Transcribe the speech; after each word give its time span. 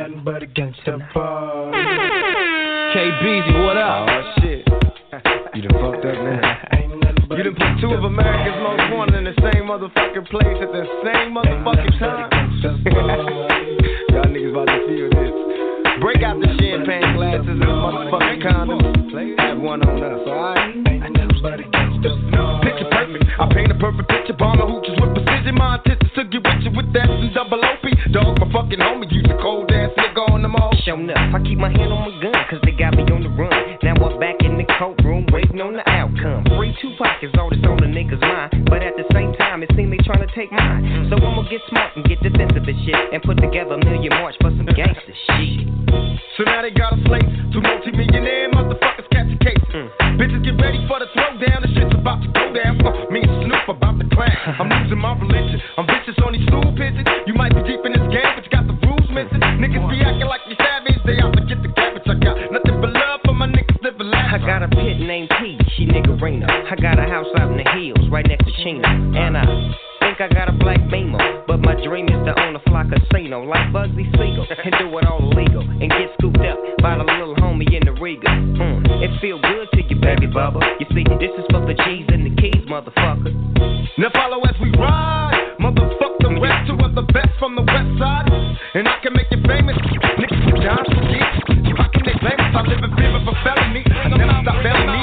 nothing 0.00 0.24
but 0.24 0.42
a 0.42 0.46
gangster 0.46 0.96
boy. 1.12 1.70
K 2.92 3.10
Beezy, 3.22 3.52
what 3.60 3.76
up? 3.76 4.08
Oh 4.08 4.34
shit. 4.40 4.66
You 5.52 5.62
done 5.66 5.82
fucked 5.82 6.04
up 6.06 6.14
now. 6.22 7.36
You 7.36 7.42
done 7.42 7.54
put 7.58 7.80
two 7.82 7.90
of 7.90 8.04
America's 8.04 8.54
most 8.62 8.94
wanted 8.94 9.18
in 9.18 9.24
the 9.24 9.34
same 9.50 9.66
motherfucking 9.66 10.30
place 10.30 10.58
at 10.62 10.70
the 10.70 10.86
same 11.02 11.34
motherfucking 11.34 11.98
time. 11.98 12.30
Y'all 14.14 14.30
niggas 14.30 14.54
about 14.54 14.70
to 14.70 14.78
feel 14.86 15.10
this. 15.10 15.34
Break 16.00 16.22
out 16.22 16.38
the 16.38 16.46
champagne 16.62 17.16
glasses 17.18 17.50
and 17.50 17.60
the 17.60 17.66
motherfucking 17.66 18.40
condoms. 18.46 19.38
Have 19.40 19.58
one 19.58 19.82
on 19.82 19.98
us, 20.02 20.22
alright? 20.26 20.70
Picture 22.62 22.88
perfect. 22.94 23.24
I 23.40 23.48
paint 23.52 23.72
a 23.72 23.74
perfect 23.74 24.08
picture. 24.08 24.38
Bomber 24.38 24.70
hooches 24.70 24.94
with 25.02 25.18
precision. 25.18 25.56
My 25.58 25.76
intentions 25.82 26.12
to 26.14 26.24
get 26.30 26.46
with 26.46 26.62
you 26.62 26.70
with 26.78 26.92
that 26.94 27.10
and 27.10 27.34
double 27.34 27.58
OP. 27.58 27.82
Dog, 28.14 28.38
my 28.38 28.46
fucking 28.54 28.78
homie. 28.78 29.10
Use 29.10 29.26
a 29.26 29.34
cold 29.42 29.48
ass 29.48 29.48
nigga 29.48 29.48
on 29.49 29.49
them 30.50 30.60
all. 30.60 30.74
Show 30.82 30.98
enough. 30.98 31.34
I 31.34 31.38
keep 31.46 31.58
my 31.58 31.70
hand 31.70 31.92
on 31.92 32.10
my 32.10 32.14
gun, 32.18 32.34
cause 32.50 32.58
they 32.64 32.72
got 32.72 32.96
me 32.96 33.06
on 33.06 33.22
the 33.22 33.30
run. 33.30 33.52
Now 33.82 33.94
I'm 33.94 34.18
back 34.18 34.42
in 34.42 34.58
the 34.58 34.66
courtroom, 34.78 35.26
waiting 35.30 35.60
on 35.60 35.74
the 35.74 35.86
outcome. 35.86 36.44
Free 36.58 36.74
two 36.82 36.90
pockets, 36.98 37.34
all 37.38 37.50
this 37.50 37.62
on 37.68 37.78
the 37.78 37.90
nigga's 37.90 38.20
mind. 38.20 38.66
But 38.66 38.82
at 38.82 38.96
the 38.96 39.06
same 39.14 39.32
time, 39.38 39.62
it 39.62 39.70
seems 39.76 39.90
they 39.90 40.02
trying 40.02 40.26
to 40.26 40.32
take 40.34 40.50
mine. 40.50 41.06
So 41.10 41.16
I'ma 41.16 41.46
get 41.46 41.62
smart 41.68 41.94
and 41.96 42.04
get 42.06 42.18
defensive 42.22 42.66
and 42.66 42.78
shit. 42.82 42.98
And 43.12 43.22
put 43.22 43.38
together 43.38 43.78
a 43.78 43.82
million 43.84 44.10
march 44.18 44.34
for 44.40 44.50
some 44.50 44.66
gangster 44.66 45.14
shit. 45.14 45.68
So 46.36 46.44
now 46.44 46.62
they 46.62 46.72
got 46.72 46.96
a 46.96 46.98
slate. 47.06 47.28
Two 47.52 47.60
multi-millionaire 47.60 48.50
motherfuckers 48.50 49.06
catch 49.12 49.30
a 49.30 49.38
case. 49.38 49.64
Bitches 50.16 50.42
get 50.44 50.56
ready 50.58 50.80
for 50.88 50.98
the 50.98 51.08
throwdown. 51.12 51.62
The 51.62 51.70
shit's 51.76 51.94
about 51.94 52.22
to 52.24 52.28
go 52.32 52.44
down. 52.56 52.80
Uh, 52.80 53.10
me 53.12 53.20
and 53.22 53.44
Snoop 53.44 53.68
about 53.68 54.00
to 54.00 54.06
clash. 54.08 54.36
I'm 54.60 54.68
losing 54.68 54.98
my 54.98 55.12
religion. 55.16 55.60
I'm 55.76 55.86
vicious 55.86 56.16
on 56.24 56.32
these 56.32 56.46
stool 56.48 56.64
pigeons. 56.76 57.06
You 57.26 57.34
might 57.34 57.52
I 66.70 66.78
got 66.78 67.02
a 67.02 67.06
house 67.10 67.26
out 67.34 67.50
in 67.50 67.58
the 67.58 67.66
hills, 67.66 68.06
right 68.14 68.22
next 68.22 68.46
to 68.46 68.52
Chino. 68.62 68.86
And 68.86 69.34
I 69.34 69.42
think 69.98 70.22
I 70.22 70.30
got 70.30 70.46
a 70.46 70.54
black 70.54 70.78
beamer. 70.86 71.18
But 71.42 71.66
my 71.66 71.74
dream 71.82 72.06
is 72.06 72.22
to 72.30 72.32
own 72.46 72.54
a 72.54 72.62
fly 72.62 72.86
casino 72.86 73.42
like 73.42 73.74
Bugsy 73.74 74.06
Siegel. 74.14 74.46
And 74.46 74.74
do 74.78 74.86
it 74.94 75.02
all 75.02 75.18
illegal. 75.18 75.66
And 75.66 75.90
get 75.90 76.14
scooped 76.14 76.38
up 76.38 76.62
by 76.78 76.94
the 76.94 77.02
little 77.02 77.34
homie 77.42 77.66
in 77.74 77.82
the 77.82 77.90
Riga. 77.98 78.30
Mm, 78.30 78.86
it 79.02 79.10
feel 79.18 79.42
good 79.42 79.66
to 79.74 79.82
you, 79.82 79.98
baby 79.98 80.30
bubba. 80.30 80.62
You 80.78 80.86
see, 80.94 81.02
this 81.18 81.34
is 81.34 81.42
for 81.50 81.58
the 81.66 81.74
G's 81.74 82.06
and 82.06 82.30
the 82.30 82.38
keys, 82.38 82.62
motherfucker. 82.70 83.34
Now 83.98 84.14
follow 84.14 84.38
as 84.46 84.54
we 84.62 84.70
ride. 84.78 85.58
Motherfuck 85.58 86.22
the 86.22 86.38
rest, 86.38 86.70
two 86.70 86.78
of 86.86 86.94
the 86.94 87.02
best 87.10 87.34
from 87.42 87.58
the 87.58 87.66
west 87.66 87.90
side. 87.98 88.30
And 88.78 88.86
I 88.86 88.94
can 89.02 89.10
make 89.18 89.26
you 89.34 89.42
famous. 89.42 89.74
Niggas 90.22 90.62
John 90.62 90.86
Street. 90.86 91.50
Can 91.98 92.06
they 92.06 92.14
blame 92.22 92.38
us? 92.38 92.54
I 92.54 92.62
live 92.62 92.78
in 92.78 92.94
fear 92.94 93.10
of 93.10 93.26
a 93.26 93.34
felony. 93.42 93.82
I 93.90 94.42
stop 94.46 94.62
felony. 94.62 94.99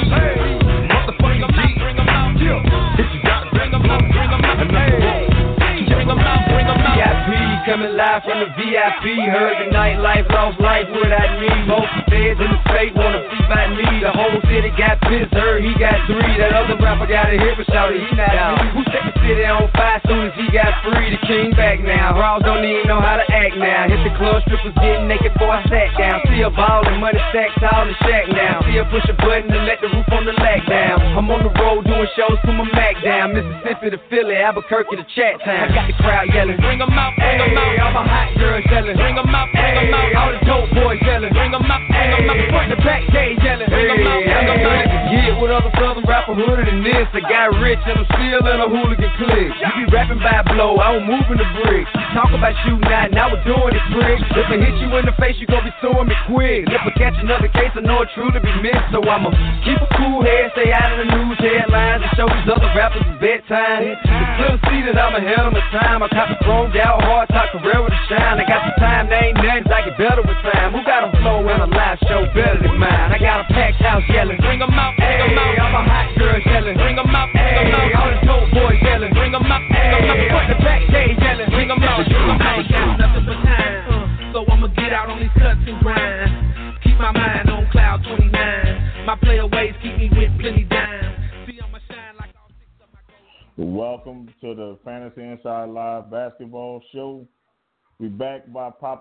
Coming 7.78 7.94
live 7.94 8.26
from 8.26 8.42
the 8.42 8.50
VIP. 8.58 9.06
Heard 9.30 9.54
the 9.62 9.70
nightlife, 9.70 10.26
lost 10.34 10.58
life 10.58 10.90
without 10.90 11.30
me. 11.38 11.46
Most 11.70 11.86
feds 12.10 12.42
in 12.42 12.50
the 12.50 12.60
state 12.66 12.90
wanna 12.98 13.22
see 13.30 13.42
by 13.46 13.70
me. 13.70 14.02
The 14.02 14.10
whole 14.10 14.34
city 14.50 14.74
got 14.74 14.98
pissed, 15.06 15.30
heard 15.30 15.62
he 15.62 15.70
got 15.78 15.94
three. 16.10 16.34
That 16.42 16.58
other 16.58 16.74
rapper 16.82 17.06
got 17.06 17.30
a 17.30 17.38
hit, 17.38 17.54
but 17.54 17.70
shouted 17.70 18.02
he 18.02 18.10
not 18.18 18.34
me. 18.34 18.66
Who 18.74 18.82
set 18.90 19.06
the 19.06 19.14
city 19.22 19.46
on 19.46 19.70
fire 19.78 20.02
soon 20.10 20.26
as 20.26 20.34
he 20.34 20.50
got 20.50 20.74
free? 20.82 21.14
The 21.14 21.22
king 21.22 21.54
back 21.54 21.78
now. 21.78 22.18
Raws 22.18 22.42
don't 22.42 22.66
even 22.66 22.90
know 22.90 22.98
how 22.98 23.14
to 23.14 23.26
act 23.30 23.54
now. 23.54 23.86
Hit 23.86 24.02
the 24.02 24.14
club, 24.18 24.42
strippers 24.42 24.74
getting 24.82 25.06
naked 25.06 25.38
before 25.38 25.54
I 25.54 25.62
sat 25.70 25.94
down. 25.94 26.18
See 26.26 26.42
a 26.42 26.50
ball 26.50 26.82
and 26.82 26.98
money 26.98 27.22
stacks 27.30 27.62
all 27.62 27.86
in 27.86 27.94
shack 28.02 28.26
now. 28.34 28.58
See 28.66 28.74
her 28.74 28.90
push 28.90 29.06
a 29.06 29.14
button 29.22 29.54
and 29.54 29.66
let 29.70 29.78
the 29.78 29.86
roof 29.86 30.10
on 30.10 30.26
the 30.26 30.34
lag 30.34 30.66
down. 30.66 30.98
I'm 31.14 31.30
on 31.30 31.46
the 31.46 31.54
road 31.62 31.86
doing 31.86 32.10
shows, 32.18 32.42
put 32.42 32.58
my 32.58 32.66
Mac 32.74 32.98
down. 33.06 33.38
Mississippi 33.38 33.94
to 33.94 34.00
Philly, 34.10 34.34
Albuquerque 34.34 34.98
to 34.98 35.06
Chat 35.14 35.38
Town. 35.46 35.70
I 35.70 35.74
got 35.74 35.86
the 35.86 35.94
crowd 36.02 36.26
yelling, 36.34 36.58
bring 36.58 36.82
'em 36.82 36.90
out, 36.90 37.14
bring 37.14 37.38
'em 37.38 37.56
out. 37.56 37.67
All 37.82 37.92
my 37.92 38.04
hot 38.06 38.28
girls 38.38 38.64
yelling, 38.70 38.96
bring 38.96 39.18
'em 39.18 39.34
out, 39.34 39.48
bring 39.52 39.76
'em 39.76 39.94
out. 39.94 40.14
All 40.16 40.32
the 40.32 40.40
dope 40.44 40.70
boys 40.74 41.00
yelling, 41.02 41.32
bring 41.32 41.54
'em 41.54 41.70
out, 41.70 41.82
bring 41.88 42.10
'em 42.12 42.30
out. 42.30 42.48
Front 42.48 42.68
the 42.70 42.76
back 42.82 43.02
gate 43.12 43.38
yelling, 43.42 43.68
bring 43.68 43.90
'em 43.90 44.06
out, 44.06 44.22
bring 44.24 44.48
'em 44.48 44.66
out. 44.66 45.12
Yeah, 45.12 45.40
what 45.40 45.50
other 45.50 45.72
southern 45.78 46.04
rapper 46.04 46.34
hooded 46.34 46.66
than 46.66 46.82
this? 46.82 47.08
I 47.12 47.20
got 47.20 47.54
rich 47.60 47.80
and 47.86 47.98
I'm 47.98 48.06
still 48.12 48.46
in 48.46 48.60
a 48.60 48.68
hooligan 48.68 49.10
clique. 49.18 49.52
You 49.60 49.84
be 49.84 49.92
rapping 49.92 50.18
by 50.18 50.42
blow, 50.52 50.78
I 50.78 50.92
don't 50.92 51.06
move 51.06 51.26
in 51.30 51.38
the 51.38 51.48
bricks. 51.60 51.90
Talk 52.14 52.32
about 52.32 52.54
shooting 52.64 52.92
out, 52.92 53.10
now 53.12 53.28
we're 53.28 53.44
doing 53.44 53.74
it 53.74 53.84
quick. 53.92 54.20
If 54.36 54.50
I 54.50 54.56
hit 54.56 54.74
you 54.80 54.88
in 54.96 55.04
the 55.06 55.12
face, 55.12 55.36
you 55.38 55.46
gon' 55.46 55.64
be 55.64 55.72
suing 55.80 56.08
me 56.08 56.16
quick. 56.26 56.68
If 56.68 56.80
I 56.80 56.90
catch 56.96 57.16
another 57.20 57.48
case, 57.48 57.72
I 57.76 57.80
know 57.80 58.02
it 58.02 58.08
truly 58.14 58.40
be 58.40 58.52
missed. 58.60 58.88
So 58.92 59.02
I'ma 59.02 59.30
keep 59.64 59.80
a 59.80 59.88
cool 59.96 60.22
head, 60.22 60.52
stay 60.52 60.72
out 60.72 60.92
of 60.92 60.98
the 60.98 61.08
news 61.16 61.38
headlines, 61.38 62.02
and 62.02 62.12
show 62.16 62.28
these 62.28 62.48
other 62.48 62.70
rappers 62.76 63.02
it's 63.08 63.20
bedtime. 63.20 63.82
It's 63.82 64.00
clear 64.36 64.52
to 64.56 64.60
see 64.68 64.80
that 64.88 64.96
I'm 64.98 65.14
ahead 65.14 65.40
of 65.40 65.52
my 65.52 65.64
time. 65.72 66.02
I 66.02 66.08
cop 66.08 66.28
the 66.28 66.37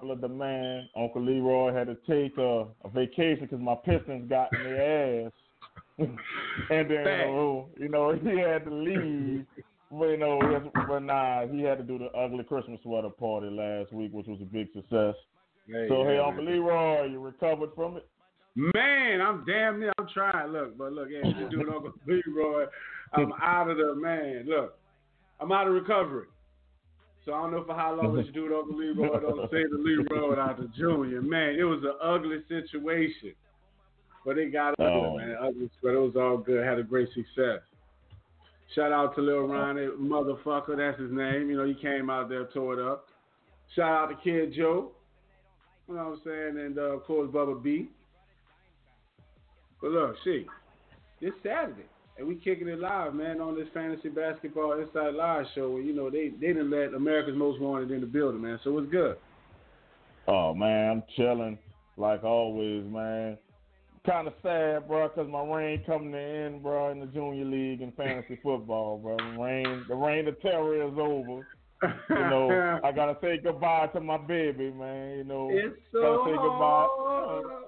popular 0.07 0.27
demand. 0.27 0.89
Uncle 0.95 1.23
Leroy 1.23 1.73
had 1.73 1.87
to 1.87 1.95
take 2.07 2.37
a, 2.37 2.65
a 2.83 2.89
vacation 2.93 3.39
because 3.41 3.59
my 3.59 3.75
Pistons 3.75 4.29
got 4.29 4.53
in 4.53 4.63
their 4.63 5.25
ass, 5.25 5.31
and 5.99 6.89
then 6.89 7.07
uh, 7.07 7.63
you 7.77 7.89
know 7.89 8.13
he 8.23 8.39
had 8.39 8.65
to 8.65 8.73
leave. 8.73 9.45
But 9.89 10.05
you 10.05 10.17
know, 10.17 10.69
but 10.87 10.99
nah, 10.99 11.47
he 11.47 11.61
had 11.61 11.77
to 11.77 11.83
do 11.83 11.97
the 11.97 12.07
ugly 12.07 12.43
Christmas 12.43 12.79
sweater 12.83 13.09
party 13.09 13.49
last 13.49 13.93
week, 13.93 14.11
which 14.11 14.27
was 14.27 14.39
a 14.41 14.45
big 14.45 14.67
success. 14.73 15.15
so 15.87 16.03
hey, 16.03 16.19
Uncle 16.19 16.43
Leroy, 16.43 17.05
you 17.05 17.19
recovered 17.19 17.69
from 17.75 17.97
it? 17.97 18.07
Man, 18.55 19.21
I'm 19.21 19.45
damn 19.45 19.79
near. 19.79 19.93
I'm 19.97 20.07
trying. 20.13 20.51
Look, 20.51 20.77
but 20.77 20.91
look, 20.91 21.09
hey, 21.09 21.21
you 21.39 21.49
doing 21.49 21.67
Uncle 21.73 21.93
Leroy. 22.07 22.65
I'm 23.13 23.31
out 23.41 23.69
of 23.69 23.77
the 23.77 23.95
man. 23.95 24.45
Look, 24.47 24.77
I'm 25.39 25.51
out 25.51 25.67
of 25.67 25.73
recovery. 25.73 26.25
So 27.27 27.33
I 27.33 27.41
don't 27.41 27.51
know 27.51 27.63
for 27.65 27.75
how 27.75 27.93
long 27.93 28.15
this 28.15 28.25
dude 28.33 28.53
Uncle 28.53 28.77
Leroy 28.77 29.19
don't 29.19 29.51
say 29.51 29.63
the 29.69 29.77
Leroy 29.77 30.29
without 30.29 30.57
the 30.57 30.69
Junior. 30.77 31.21
Man, 31.21 31.55
it 31.59 31.63
was 31.63 31.83
an 31.83 31.93
ugly 32.01 32.37
situation, 32.47 33.33
but 34.25 34.37
it 34.37 34.53
got 34.53 34.71
ugly, 34.79 34.87
Oh. 34.89 35.17
man. 35.17 35.35
Ugly, 35.39 35.69
but 35.83 35.89
it 35.89 35.99
was 35.99 36.15
all 36.15 36.37
good. 36.37 36.65
Had 36.65 36.79
a 36.79 36.83
great 36.83 37.09
success. 37.13 37.59
Shout 38.75 38.93
out 38.93 39.13
to 39.15 39.21
Lil 39.21 39.41
Ronnie, 39.47 39.87
motherfucker. 39.99 40.77
That's 40.77 40.99
his 40.99 41.11
name. 41.11 41.49
You 41.49 41.57
know, 41.57 41.65
he 41.65 41.73
came 41.75 42.09
out 42.09 42.29
there, 42.29 42.45
tore 42.45 42.79
it 42.79 42.85
up. 42.85 43.07
Shout 43.75 43.91
out 43.91 44.07
to 44.07 44.15
Kid 44.23 44.53
Joe. 44.53 44.91
You 45.89 45.95
know 45.95 46.03
what 46.05 46.13
I'm 46.13 46.21
saying? 46.23 46.65
And 46.65 46.77
uh, 46.77 46.81
of 46.95 47.03
course, 47.03 47.29
Bubba 47.29 47.61
B. 47.61 47.89
But 49.81 49.91
look, 49.91 50.15
see, 50.23 50.45
this 51.21 51.31
Saturday, 51.43 51.85
and 52.17 52.27
we 52.27 52.35
kicking 52.35 52.67
it 52.67 52.79
live, 52.79 53.13
man, 53.13 53.39
on 53.39 53.55
this 53.55 53.67
Fantasy 53.73 54.09
Basketball 54.09 54.79
Inside 54.79 55.13
Live 55.13 55.45
show. 55.53 55.71
Where, 55.71 55.81
you 55.81 55.93
know, 55.93 56.09
they 56.09 56.29
they 56.29 56.47
didn't 56.47 56.71
let 56.71 56.93
America's 56.93 57.35
Most 57.35 57.59
Wanted 57.61 57.91
in 57.91 58.01
the 58.01 58.07
building, 58.07 58.41
man. 58.41 58.59
So 58.63 58.77
it's 58.79 58.91
good. 58.91 59.17
Oh 60.27 60.53
man, 60.53 60.91
I'm 60.91 61.03
chilling 61.15 61.57
like 61.95 62.23
always, 62.23 62.83
man. 62.85 63.37
Kind 64.05 64.27
of 64.27 64.33
sad, 64.41 64.87
bro, 64.87 65.09
because 65.09 65.29
my 65.29 65.43
reign 65.43 65.83
coming 65.85 66.13
to 66.13 66.19
end, 66.19 66.63
bro, 66.63 66.91
in 66.91 67.01
the 67.01 67.07
junior 67.07 67.45
league 67.45 67.81
and 67.81 67.93
fantasy 67.95 68.39
football, 68.43 68.97
bro. 68.97 69.17
The 69.17 69.37
reign, 69.39 69.85
the 69.87 69.95
reign 69.95 70.27
of 70.27 70.39
terror 70.41 70.87
is 70.87 70.97
over. 70.97 71.45
You 71.83 71.89
know, 72.09 72.79
I 72.83 72.91
gotta 72.91 73.17
say 73.21 73.39
goodbye 73.43 73.87
to 73.93 73.99
my 73.99 74.17
baby, 74.17 74.71
man. 74.71 75.17
You 75.17 75.23
know, 75.23 75.49
it's 75.51 75.75
so 75.91 76.01
gotta 76.01 76.31
say 76.31 76.35
goodbye. 76.35 76.87
hard 76.89 77.66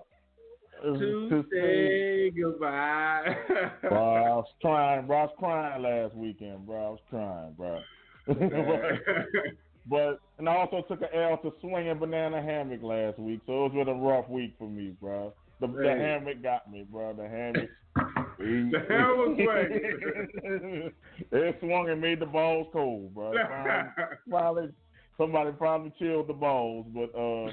to 0.84 1.46
say 1.52 2.32
goodbye. 2.32 3.36
Bro, 3.82 4.16
I 4.16 4.30
was 4.36 4.46
crying, 4.62 5.08
bro. 5.08 5.18
I 5.18 5.22
was 5.24 5.36
crying 5.38 5.84
last 5.84 6.16
weekend, 6.16 6.66
bro. 6.66 6.78
I 6.78 6.90
was 6.90 7.00
crying, 7.10 7.54
bro. 7.58 7.82
but 9.88 10.20
and 10.38 10.48
I 10.48 10.56
also 10.56 10.84
took 10.88 11.02
an 11.02 11.08
L 11.14 11.38
to 11.44 11.54
swinging 11.62 11.98
banana 11.98 12.42
hammock 12.42 12.84
last 12.84 13.20
week, 13.20 13.42
so 13.46 13.66
it 13.66 13.74
was 13.74 13.86
been 13.86 13.96
a 13.96 14.00
rough 14.00 14.30
week 14.30 14.56
for 14.58 14.70
me, 14.70 14.96
bro. 15.02 15.34
The, 15.60 15.68
the 15.68 15.90
hammock 15.90 16.42
got 16.42 16.72
me, 16.72 16.86
bro. 16.90 17.14
The 17.14 17.28
hammock. 17.28 17.70
The 18.40 18.86
hammock 18.88 19.36
swing. 19.36 20.92
it 21.32 21.58
swung 21.60 21.90
and 21.90 22.00
made 22.00 22.22
the 22.22 22.26
balls 22.26 22.68
cold, 22.72 23.14
bro. 23.14 23.34
Finally, 23.34 23.90
finally, 24.32 24.70
somebody 25.18 25.52
probably 25.52 25.92
chilled 26.00 26.28
the 26.28 26.34
balls, 26.34 26.86
but 26.94 27.14
uh, 27.14 27.52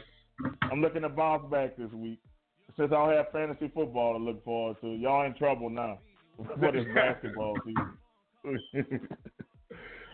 I'm 0.70 0.80
looking 0.80 1.02
to 1.02 1.08
bounce 1.08 1.50
back 1.50 1.76
this 1.76 1.90
week. 1.92 2.20
Since 2.76 2.92
I 2.92 2.94
don't 2.94 3.12
have 3.16 3.32
fantasy 3.32 3.70
football 3.74 4.18
to 4.18 4.24
look 4.24 4.44
forward 4.44 4.76
to, 4.82 4.88
y'all 4.88 5.24
in 5.24 5.34
trouble 5.34 5.70
now 5.70 5.98
for 6.36 6.72
this 6.72 6.86
basketball 6.94 7.54
season. 7.64 8.98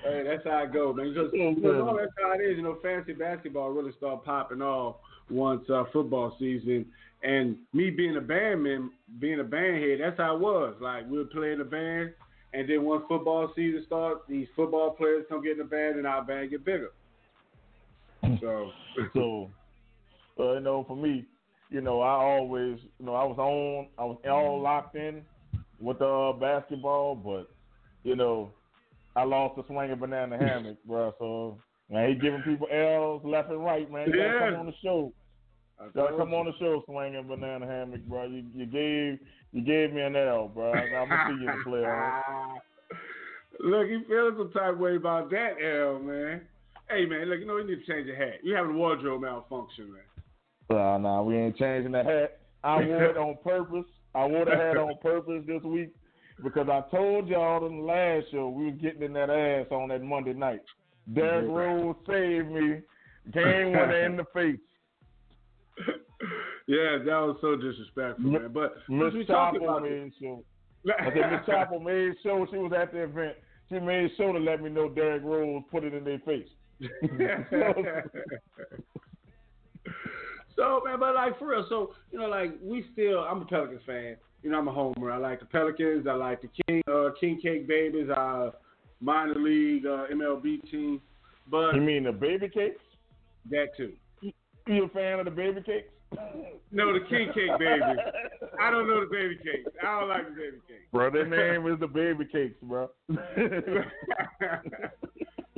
Hey, 0.05 0.25
that's 0.27 0.45
how 0.45 0.65
it 0.65 0.73
goes, 0.73 0.97
man. 0.97 1.15
Just, 1.15 1.33
you 1.33 1.55
know, 1.61 1.97
that's 1.97 2.11
how 2.21 2.33
it 2.33 2.43
is. 2.43 2.57
You 2.57 2.63
know, 2.63 2.77
fantasy 2.83 3.13
basketball 3.13 3.71
really 3.71 3.93
start 3.99 4.25
popping 4.25 4.61
off 4.61 4.97
once 5.31 5.63
uh, 5.71 5.85
football 5.93 6.35
season. 6.39 6.87
And 7.23 7.57
me 7.73 7.91
being 7.91 8.17
a 8.17 8.21
bandman, 8.21 8.91
being 9.21 9.39
a 9.39 9.45
band 9.45 9.77
head, 9.83 10.01
that's 10.01 10.19
how 10.19 10.35
it 10.35 10.41
was. 10.41 10.75
Like 10.81 11.09
we 11.09 11.19
would 11.19 11.31
play 11.31 11.53
in 11.53 11.61
a 11.61 11.65
band, 11.65 12.15
and 12.53 12.69
then 12.69 12.83
once 12.83 13.05
football 13.09 13.53
season 13.55 13.85
starts, 13.87 14.23
these 14.29 14.49
football 14.57 14.91
players 14.91 15.25
come 15.29 15.43
get 15.43 15.53
in 15.53 15.59
the 15.59 15.65
band, 15.65 15.99
and 15.99 16.07
our 16.07 16.25
band 16.25 16.51
get 16.51 16.65
bigger. 16.65 16.91
So, 18.41 18.73
so 19.15 19.51
uh, 20.41 20.55
you 20.55 20.61
know, 20.61 20.85
for 20.89 20.97
me, 20.97 21.27
you 21.73 21.81
know, 21.81 22.01
I 22.01 22.13
always, 22.13 22.79
you 22.99 23.07
know, 23.07 23.15
I 23.15 23.25
was 23.25 23.39
on, 23.39 23.89
I 23.99 24.05
was 24.05 24.19
all 24.29 24.61
locked 24.61 24.95
in 24.97 25.23
with 25.81 25.99
the 25.99 26.07
uh, 26.07 26.33
basketball, 26.35 27.15
but 27.17 27.49
you 28.05 28.15
know, 28.17 28.53
I 29.17 29.25
lost 29.25 29.57
the 29.57 29.65
swinging 29.67 29.99
banana 29.99 30.37
hammock, 30.39 30.77
bro. 30.87 31.13
So 31.19 31.59
man, 31.91 32.09
he 32.11 32.15
giving 32.15 32.43
people 32.43 32.69
L's 32.71 33.23
left 33.25 33.51
and 33.51 33.65
right, 33.65 33.91
man. 33.91 34.09
You 34.09 34.17
gotta 34.17 34.29
Yeah. 34.33 34.51
come 34.51 34.61
on 34.61 34.67
the 34.67 34.73
show. 34.83 35.13
I 35.81 35.87
You 35.87 35.91
gotta 35.95 36.17
come 36.17 36.31
you. 36.31 36.37
on 36.37 36.47
the 36.47 36.53
show, 36.59 36.83
swinging 36.87 37.27
banana 37.27 37.67
hammock, 37.67 38.03
bro. 38.07 38.25
You 38.27 38.45
you 38.55 38.67
gave 38.67 39.19
you 39.53 39.63
gave 39.63 39.93
me 39.93 40.03
an 40.03 40.17
L, 40.17 40.49
bro. 40.49 40.73
I'm 40.73 40.91
gonna 40.91 41.23
see 41.27 41.35
you 41.41 41.47
in 41.47 41.53
the 41.53 41.71
playoffs. 41.71 42.61
look, 43.61 43.87
he 43.89 44.03
feeling 44.09 44.35
some 44.39 44.53
type 44.53 44.75
of 44.75 44.79
way 44.79 44.97
about 44.97 45.31
that, 45.31 45.55
L, 45.63 45.99
man. 45.99 46.43
Hey, 46.89 47.07
man, 47.07 47.27
look, 47.29 47.41
you 47.41 47.47
know, 47.47 47.57
you 47.57 47.67
need 47.67 47.85
to 47.85 47.93
change 47.93 48.07
your 48.07 48.17
hat. 48.17 48.41
You 48.43 48.55
having 48.55 48.73
a 48.73 48.79
wardrobe 48.79 49.23
malfunction, 49.23 49.93
man. 49.93 50.03
Nah, 50.73 50.99
nah, 50.99 51.23
we 51.23 51.37
ain't 51.37 51.57
changing 51.57 51.93
the 51.93 52.03
hat. 52.03 52.39
I 52.65 52.77
wore 52.77 53.05
it 53.05 53.17
on 53.17 53.37
purpose. 53.43 53.87
I 54.15 54.27
wore 54.27 54.45
the 54.45 54.53
hat 54.53 54.77
on 54.77 54.95
purpose 55.03 55.43
this 55.47 55.63
week 55.63 55.91
because 56.43 56.69
I 56.69 56.83
told 56.95 57.29
y'all 57.29 57.67
in 57.67 57.79
the 57.79 57.85
last 57.85 58.27
show 58.31 58.49
we 58.49 58.67
was 58.67 58.75
getting 58.81 59.03
in 59.03 59.13
that 59.15 59.31
ass 59.31 59.67
on 59.71 59.89
that 59.89 60.03
Monday 60.03 60.33
night. 60.33 60.61
Derrick 61.13 61.49
Rose 61.49 61.97
saved 62.07 62.49
me. 62.49 62.81
Game 63.33 63.73
winner 63.73 64.05
in 64.05 64.17
the 64.17 64.25
face. 64.35 64.59
yeah, 66.67 66.99
that 66.99 67.07
was 67.07 67.37
so 67.41 67.57
disrespectful, 67.57 68.31
man. 68.31 68.51
But 68.53 68.75
Miss 68.89 69.13
since 69.13 69.15
we 69.15 69.27
talking 69.27 69.61
Chapel 69.61 69.77
about 69.77 69.89
made 69.89 70.13
sure. 70.19 70.41
I 70.99 71.05
said 71.05 71.31
Miss 71.31 71.41
Chapel 71.47 71.81
made 71.81 72.13
sure 72.23 72.47
she 72.51 72.59
was 72.59 72.73
at 72.77 72.93
the 72.93 73.05
event. 73.05 73.37
She 73.69 73.79
made 73.79 74.11
sure 74.17 74.33
to 74.33 74.39
let 74.39 74.61
me 74.61 74.71
know 74.71 74.89
Derrick 74.89 75.23
Rose 75.23 75.63
put 75.71 75.85
it 75.85 75.95
in 75.95 76.05
their 76.05 76.19
face. 76.21 76.49
so 80.57 80.83
man, 80.85 80.99
but 81.01 81.15
like 81.15 81.39
for 81.39 81.49
real, 81.49 81.67
so 81.69 81.95
you 82.11 82.19
know, 82.19 82.27
like 82.27 82.53
we 82.63 82.85
still, 82.93 83.21
I'm 83.21 83.43
a 83.43 83.45
Pelicans 83.45 83.83
fan. 83.87 84.17
You 84.43 84.51
know, 84.51 84.59
I'm 84.59 84.69
a 84.69 84.73
homer. 84.73 85.11
I 85.13 85.19
like 85.19 85.41
the 85.41 85.47
Pelicans. 85.47 86.07
I 86.09 86.15
like 86.15 86.43
the 86.43 86.49
King, 86.67 86.83
uh, 86.91 87.11
King 87.21 87.39
Cake 87.41 87.69
Babies, 87.69 88.09
uh, 88.11 88.51
minor 89.01 89.35
league 89.37 89.87
uh, 89.87 90.07
MLB 90.13 90.69
team. 90.71 91.01
But 91.51 91.75
You 91.75 91.81
mean 91.81 92.05
the 92.05 92.13
baby 92.13 92.49
cakes? 92.49 92.81
that 93.51 93.77
too. 93.77 93.93
You 94.21 94.85
a 94.85 94.89
fan 94.89 95.19
of 95.19 95.25
the 95.25 95.31
baby 95.31 95.61
cakes? 95.63 95.89
No, 96.71 96.93
the 96.93 97.01
King 97.09 97.33
Cake 97.35 97.59
Babies. 97.59 97.97
I 98.61 98.71
don't 98.71 98.87
know 98.87 99.01
the 99.01 99.07
baby 99.11 99.37
cakes. 99.37 99.71
I 99.83 100.01
don't 100.01 100.09
like 100.09 100.29
the 100.29 100.35
baby 100.35 100.59
cakes. 100.69 100.85
Bro, 100.93 101.11
their 101.11 101.27
name 101.27 101.67
is 101.73 101.81
the 101.81 101.89
baby 101.89 102.25
cakes, 102.31 102.55
bro. 102.63 102.89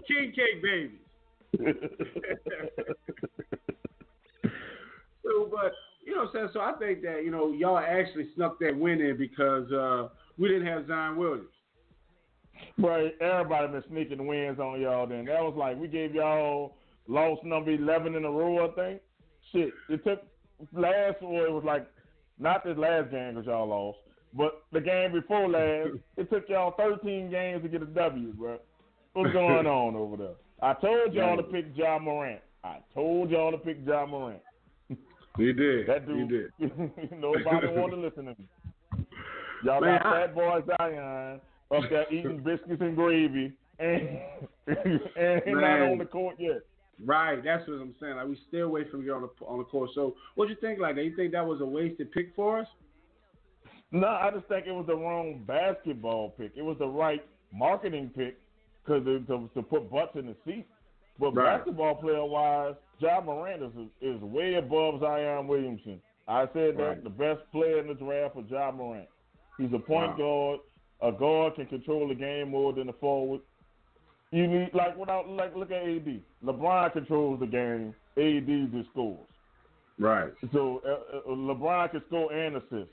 King 0.08 0.32
Cake 0.35 0.62
Babies. 0.62 1.00
So, 5.34 5.48
but 5.50 5.72
you 6.04 6.14
know 6.14 6.22
what 6.22 6.28
I'm 6.28 6.34
saying? 6.34 6.48
So 6.52 6.60
I 6.60 6.72
think 6.78 7.02
that, 7.02 7.22
you 7.25 7.31
know, 7.31 7.52
y'all 7.52 7.78
actually 7.78 8.28
snuck 8.34 8.58
that 8.60 8.76
win 8.76 9.00
in 9.00 9.16
because 9.16 9.70
uh, 9.72 10.08
we 10.38 10.48
didn't 10.48 10.66
have 10.66 10.86
Zion 10.86 11.16
Williams. 11.16 11.48
Right, 12.78 13.12
everybody 13.20 13.69
been 13.69 13.84
sneaking 13.88 14.26
wins 14.26 14.58
on 14.58 14.81
y'all. 14.81 15.06
Then 15.06 15.25
that 15.25 15.42
was 15.42 15.54
like 15.56 15.76
we 15.78 15.88
gave 15.88 16.14
y'all 16.14 16.76
loss 17.08 17.38
number 17.44 17.72
eleven 17.72 18.14
in 18.14 18.25
a 18.25 18.31
row. 18.31 18.69
I 18.69 18.75
think. 18.75 19.00
Shit, 19.52 19.70
it 19.88 20.04
took 20.04 20.22
last 20.72 21.16
or 21.20 21.46
it 21.46 21.52
was 21.52 21.64
like 21.64 21.86
not 22.38 22.64
this 22.64 22.76
last 22.78 23.10
game 23.10 23.34
because 23.34 23.46
y'all 23.46 23.69
lost, 23.69 23.98
but 24.34 24.62
the 24.72 24.81
game 24.81 25.12
before 25.12 25.48
last. 25.48 25.98
it 26.16 26.31
took 26.31 26.48
y'all 26.48 26.75
thirteen 26.78 27.28
games 27.28 27.62
to 27.62 27.69
get 27.69 27.82
a 27.82 27.86
W, 27.86 28.32
bro. 28.32 28.58
What's 29.14 29.32
going 29.32 29.66
on 29.66 29.96
over 29.96 30.16
there? 30.16 30.34
I 30.62 30.75
told 30.75 31.12
y'all 31.12 31.36
to 31.36 31.42
pick 31.42 31.66
Ja 31.75 31.98
Morant. 31.98 32.40
I 32.62 32.78
told 32.94 33.31
y'all 33.31 33.50
to 33.50 33.58
pick 33.58 33.78
Ja 33.84 34.06
Morant. 34.06 34.40
You 35.38 35.52
did. 35.52 35.86
That 35.88 36.06
dude, 36.06 36.28
did. 36.28 36.50
nobody 37.19 37.66
wanted 37.69 37.96
to 37.96 38.02
listen 38.02 38.25
to 38.26 38.31
me. 38.38 38.48
Y'all 39.64 39.81
Man, 39.81 39.98
got 40.02 40.06
I- 40.06 40.26
Fat 40.26 40.34
Boy 40.34 40.60
Zion 40.78 41.40
up 41.75 41.82
there 41.90 42.12
eating 42.12 42.38
biscuits 42.44 42.81
and 42.81 42.94
gravy, 42.94 43.52
and 43.78 44.08
and 44.66 45.42
he 45.44 45.52
not 45.52 45.82
on 45.82 45.98
the 45.98 46.04
court 46.04 46.36
yet. 46.38 46.60
Right, 47.04 47.42
that's 47.42 47.66
what 47.66 47.81
I'm 47.81 47.94
saying. 48.00 48.14
Like 48.16 48.28
we 48.28 48.38
stay 48.48 48.60
away 48.60 48.82
from 48.88 49.02
you 49.04 49.12
on 49.14 49.22
the 49.22 49.44
on 49.46 49.58
the 49.58 49.64
court. 49.64 49.90
So, 49.94 50.14
what 50.36 50.48
you 50.48 50.54
think 50.60 50.78
like 50.78 50.94
that? 50.94 51.02
You 51.04 51.16
think 51.16 51.32
that 51.32 51.44
was 51.44 51.60
a 51.60 51.66
wasted 51.66 52.12
pick 52.12 52.32
for 52.36 52.60
us? 52.60 52.69
No, 53.90 54.06
I 54.06 54.31
just 54.32 54.46
think 54.46 54.66
it 54.66 54.72
was 54.72 54.86
the 54.86 54.94
wrong 54.96 55.42
basketball 55.46 56.31
pick. 56.31 56.52
It 56.56 56.62
was 56.62 56.76
the 56.78 56.86
right 56.86 57.25
marketing 57.52 58.10
pick 58.14 58.36
because 58.84 59.04
to, 59.04 59.50
to 59.54 59.62
put 59.62 59.90
butts 59.90 60.12
in 60.14 60.26
the 60.26 60.36
seat. 60.44 60.66
But 61.19 61.32
Right. 61.34 61.58
basketball 61.58 61.94
player 61.96 62.25
wise, 62.25 62.75
Ja 63.00 63.20
Morant 63.20 63.62
is 63.62 63.73
is 64.00 64.20
way 64.23 64.55
above 64.55 65.00
Zion 65.00 65.46
Williamson. 65.46 66.00
I 66.29 66.46
said 66.52 66.76
that 66.79 66.82
Right. 66.82 67.05
the 67.05 67.11
best 67.11 67.41
player 67.52 67.79
in 67.81 67.88
the 67.88 67.94
draft 67.94 68.37
was 68.37 68.46
Ja 68.49 68.70
Morant. 68.70 69.08
He's 69.58 69.73
a 69.73 69.79
point 69.79 70.11
Wow. 70.19 70.58
guard. 70.58 70.61
A 71.02 71.12
guard 71.12 71.55
can 71.56 71.67
control 71.67 72.08
the 72.08 72.14
game 72.14 72.49
more 72.50 72.73
than 72.73 72.88
a 72.88 72.93
forward. 72.94 73.41
You 74.31 74.46
need 74.46 74.70
like 74.75 74.96
without 74.96 75.29
like 75.29 75.55
look 75.55 75.70
at 75.70 75.82
AD. 75.82 76.23
LeBron 76.44 76.93
controls 76.93 77.41
the 77.41 77.46
game. 77.46 77.94
AD 78.17 78.46
just 78.73 78.88
scores. 78.91 79.19
Right. 79.99 80.32
So 80.52 80.81
uh, 80.85 81.17
uh, 81.19 81.35
LeBron 81.35 81.91
can 81.91 82.02
score 82.06 82.32
and 82.32 82.56
assist. 82.56 82.91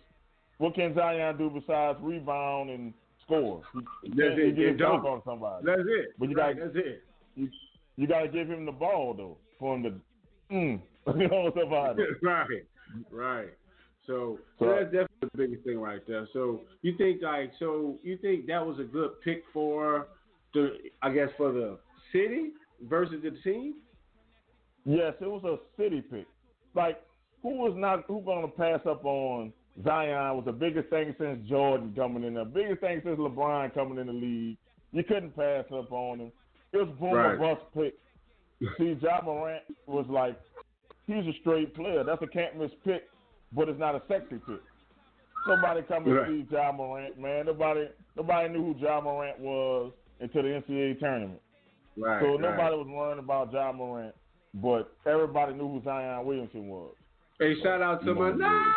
What 0.57 0.75
can 0.75 0.93
Zion 0.93 1.37
do 1.37 1.49
besides 1.49 1.97
rebound 2.01 2.69
and 2.69 2.93
score? 3.23 3.61
He, 4.03 4.09
That's 4.09 4.35
he 4.35 4.41
it. 4.49 4.55
get 4.55 4.65
a 4.67 4.77
dunk 4.77 5.03
on 5.05 5.21
somebody. 5.25 5.65
That's 5.65 5.81
it. 5.81 6.13
But 6.19 6.29
you 6.29 6.35
right, 6.35 6.55
gotta- 6.57 6.71
that's 6.73 6.85
it. 6.87 7.03
You, 7.35 7.49
you 7.95 8.07
got 8.07 8.21
to 8.21 8.27
give 8.27 8.47
him 8.49 8.65
the 8.65 8.71
ball 8.71 9.13
though 9.15 9.37
for 9.61 9.75
him 9.75 9.83
to, 9.83 10.53
mm, 10.53 10.81
somebody. 11.05 12.03
right. 12.21 12.47
Right. 13.11 13.49
So, 14.07 14.39
so 14.59 14.65
So- 14.65 14.71
that's 14.71 14.85
definitely 14.85 15.07
the 15.21 15.37
biggest 15.37 15.63
thing 15.63 15.79
right 15.79 16.01
there. 16.07 16.27
So 16.33 16.61
you 16.81 16.97
think 16.97 17.21
like 17.21 17.51
so 17.59 17.97
you 18.03 18.17
think 18.17 18.47
that 18.47 18.65
was 18.65 18.79
a 18.79 18.83
good 18.83 19.11
pick 19.23 19.43
for 19.53 20.07
the 20.53 20.71
I 21.01 21.11
guess 21.13 21.29
for 21.37 21.51
the 21.53 21.77
city 22.11 22.49
versus 22.89 23.21
the 23.23 23.31
team? 23.49 23.75
Yes, 24.85 25.13
it 25.21 25.29
was 25.29 25.43
a 25.43 25.57
city 25.81 26.01
pick. 26.01 26.25
Like 26.75 26.99
who 27.43 27.49
was 27.57 27.73
not 27.77 28.05
who 28.07 28.21
gonna 28.21 28.47
pass 28.47 28.79
up 28.89 29.05
on 29.05 29.53
Zion 29.85 30.35
was 30.35 30.45
the 30.45 30.51
biggest 30.51 30.89
thing 30.89 31.15
since 31.19 31.47
Jordan 31.47 31.93
coming 31.95 32.23
in. 32.23 32.33
The 32.33 32.43
biggest 32.43 32.81
thing 32.81 33.01
since 33.05 33.17
LeBron 33.17 33.73
coming 33.73 33.99
in 33.99 34.07
the 34.07 34.13
league. 34.13 34.57
You 34.91 35.03
couldn't 35.03 35.35
pass 35.35 35.63
up 35.73 35.91
on 35.93 36.19
him. 36.19 36.31
It 36.73 36.77
was 36.77 36.89
boom 36.99 37.11
Right. 37.13 37.35
or 37.35 37.37
bust 37.55 37.61
pick. 37.73 37.93
See, 38.77 38.95
Ja 39.01 39.21
Morant 39.23 39.63
was 39.87 40.05
like 40.09 40.39
he's 41.07 41.25
a 41.25 41.33
straight 41.41 41.73
player. 41.75 42.03
That's 42.03 42.21
a 42.21 42.27
can't 42.27 42.57
miss 42.57 42.71
pick, 42.85 43.03
but 43.53 43.69
it's 43.69 43.79
not 43.79 43.95
a 43.95 44.01
sexy 44.07 44.35
pick. 44.45 44.61
Somebody 45.47 45.81
come 45.87 46.03
and 46.05 46.15
Right. 46.15 46.27
see 46.27 46.45
Ja 46.51 46.71
Morant, 46.71 47.17
man. 47.19 47.47
Nobody 47.47 47.87
nobody 48.15 48.49
knew 48.49 48.73
who 48.73 48.79
Ja 48.79 49.01
Morant 49.01 49.39
was 49.39 49.91
until 50.19 50.43
the 50.43 50.49
NCAA 50.49 50.99
tournament. 50.99 51.41
Right. 51.97 52.21
So 52.21 52.31
right. 52.33 52.41
nobody 52.41 52.75
was 52.77 52.87
worrying 52.87 53.19
about 53.19 53.51
Ja 53.51 53.71
Morant, 53.71 54.13
but 54.53 54.93
everybody 55.07 55.53
knew 55.53 55.67
who 55.67 55.81
Zion 55.83 56.25
Williamson 56.25 56.67
was. 56.67 56.93
Hey, 57.39 57.55
shout 57.63 57.81
out 57.81 58.01
to 58.05 58.13
know, 58.13 58.31
Naya. 58.33 58.73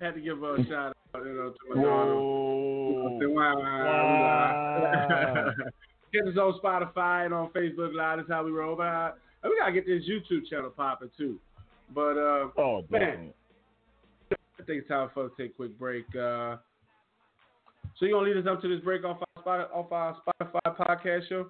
Had 0.00 0.14
to 0.14 0.20
give 0.20 0.38
her 0.38 0.54
a 0.56 0.64
shout 0.66 0.96
out, 1.14 1.24
you 1.26 1.32
know, 1.32 1.50
to 1.50 1.74
my 1.74 1.82
daughter. 1.82 2.14
Whoa. 2.14 3.18
Wow, 3.28 3.56
Wow. 3.58 5.50
Get 6.12 6.26
us 6.28 6.36
on 6.36 6.58
Spotify 6.62 7.24
and 7.24 7.32
on 7.34 7.48
Facebook 7.50 7.94
Live. 7.94 8.18
That's 8.18 8.28
how 8.30 8.44
we 8.44 8.50
roll. 8.50 8.76
But 8.76 8.82
uh, 8.88 9.12
and 9.42 9.50
we 9.50 9.58
gotta 9.58 9.72
get 9.72 9.86
this 9.86 10.02
YouTube 10.08 10.46
channel 10.48 10.70
popping 10.70 11.10
too. 11.16 11.38
But 11.94 12.16
uh, 12.18 12.48
Oh, 12.58 12.84
Man. 12.90 13.00
definitely. 13.00 13.32
I 14.32 14.64
think 14.64 14.78
it's 14.80 14.88
time 14.88 15.08
for 15.14 15.24
us 15.26 15.30
to 15.36 15.42
take 15.42 15.52
a 15.52 15.54
quick 15.54 15.78
break. 15.78 16.04
Uh, 16.14 16.56
so 17.98 18.06
you 18.06 18.12
gonna 18.12 18.26
lead 18.28 18.36
us 18.36 18.46
up 18.50 18.60
to 18.62 18.68
this 18.68 18.82
break 18.84 19.04
off 19.04 19.18
our, 19.36 19.42
Spot- 19.42 19.70
off 19.72 19.90
our 19.92 20.16
Spotify 20.40 20.76
podcast 20.76 21.28
show? 21.28 21.46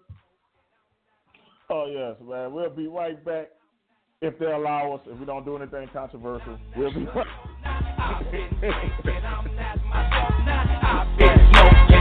Oh, 1.71 1.87
yes, 1.90 2.16
man. 2.26 2.52
We'll 2.52 2.71
be 2.71 2.87
right 2.87 3.23
back 3.25 3.49
if 4.21 4.38
they 4.38 4.47
allow 4.47 4.95
us. 4.95 5.00
If 5.07 5.19
we 5.19 5.26
don't 5.26 5.45
do 5.45 5.57
anything 5.57 5.88
controversial, 5.92 6.59
we'll 6.76 6.92
be 6.92 7.04
right 7.07 7.26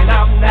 I've 0.03 0.50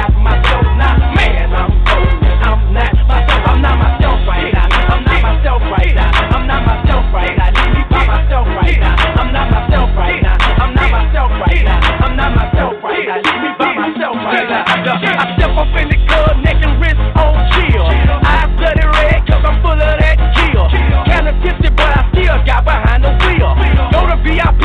myself 5.41 5.63
right 5.73 5.95
now. 5.95 6.13
I'm 6.37 6.47
not 6.47 6.67
myself 6.69 7.05
right 7.17 7.33
now. 7.33 7.49
Leave 7.49 7.73
me 7.73 7.85
by 7.89 8.05
myself 8.05 8.47
right 8.61 8.77
now. 8.77 8.93
I'm 9.17 9.33
not 9.33 9.49
myself 9.49 9.89
right 9.97 10.21
now. 10.21 10.37
I'm 10.37 10.75
not 10.77 10.91
myself 10.93 11.33
right 11.41 11.65
now. 11.65 11.81
I'm 11.81 12.17
not 12.17 12.37
myself 12.37 12.77
right 12.85 13.09
now. 13.09 13.17
Leave 13.25 13.41
me 13.41 13.53
by 13.57 13.73
myself 13.73 14.17
right 14.21 14.45
now. 14.45 14.69
I 14.69 15.25
step 15.41 15.57
up 15.57 15.73
in 15.81 15.89
the 15.89 15.97
club, 16.05 16.37
neck 16.45 16.61
and 16.61 16.77
wrist 16.77 17.01
on 17.17 17.41
chill. 17.57 17.89
Eyes 17.89 18.53
bloody 18.53 18.85
red, 18.85 19.25
cause 19.25 19.41
I'm 19.41 19.57
full 19.65 19.81
of 19.81 19.81
that 19.81 20.21
chill. 20.37 20.69
Kinda 21.09 21.33
tipsy, 21.41 21.73
but 21.73 21.89
I 21.89 22.05
still 22.13 22.37
got 22.45 22.69
behind 22.69 23.01
the 23.01 23.17
wheel. 23.25 23.57
Go 23.97 24.13
to 24.13 24.21
VIP 24.21 24.61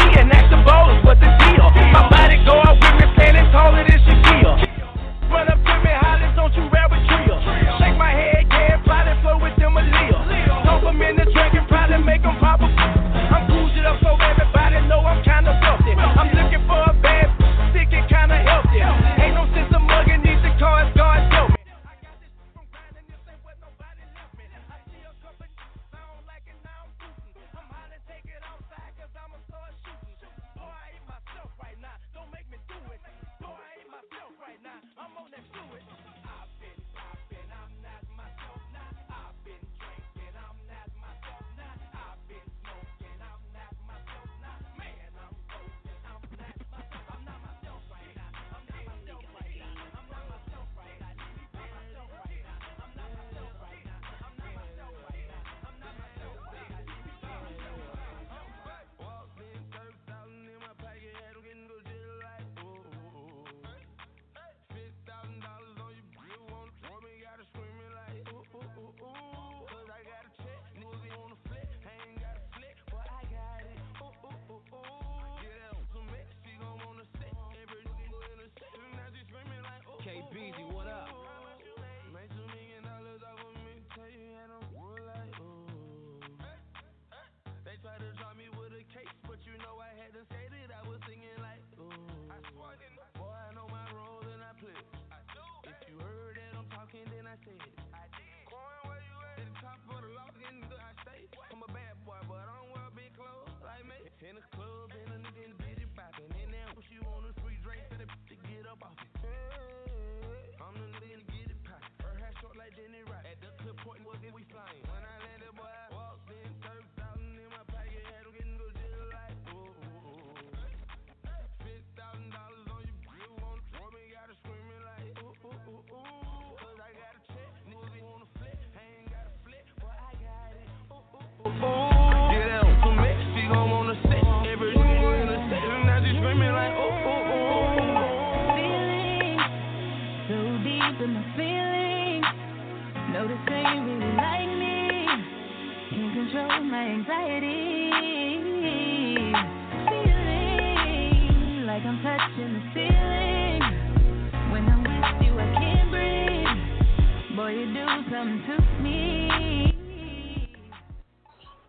Beezy 80.36 80.75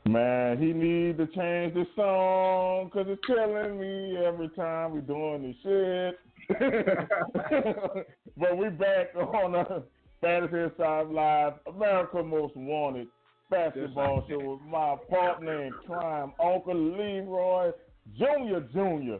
Man, 0.08 0.58
he 0.58 0.72
need 0.72 1.18
to 1.18 1.26
change 1.26 1.74
the 1.74 1.84
song 1.96 2.86
because 2.86 3.06
it's 3.08 3.20
killing 3.26 3.80
me 3.80 4.16
every 4.24 4.48
time 4.50 4.92
we 4.92 5.00
doing 5.00 5.42
this 5.42 5.56
shit. 5.62 6.18
but 8.36 8.56
we 8.56 8.68
back 8.70 9.14
on 9.16 9.52
the 9.52 9.82
Fantasy 10.20 10.58
Inside 10.58 11.08
Live, 11.08 11.54
America 11.66 12.22
Most 12.22 12.56
Wanted 12.56 13.08
basketball 13.50 14.24
show 14.28 14.38
with 14.38 14.60
my 14.62 14.96
partner 15.08 15.64
in 15.64 15.72
crime, 15.86 16.32
Uncle 16.42 16.74
Leroy 16.74 17.70
Junior 18.18 18.60
Junior. 18.72 19.18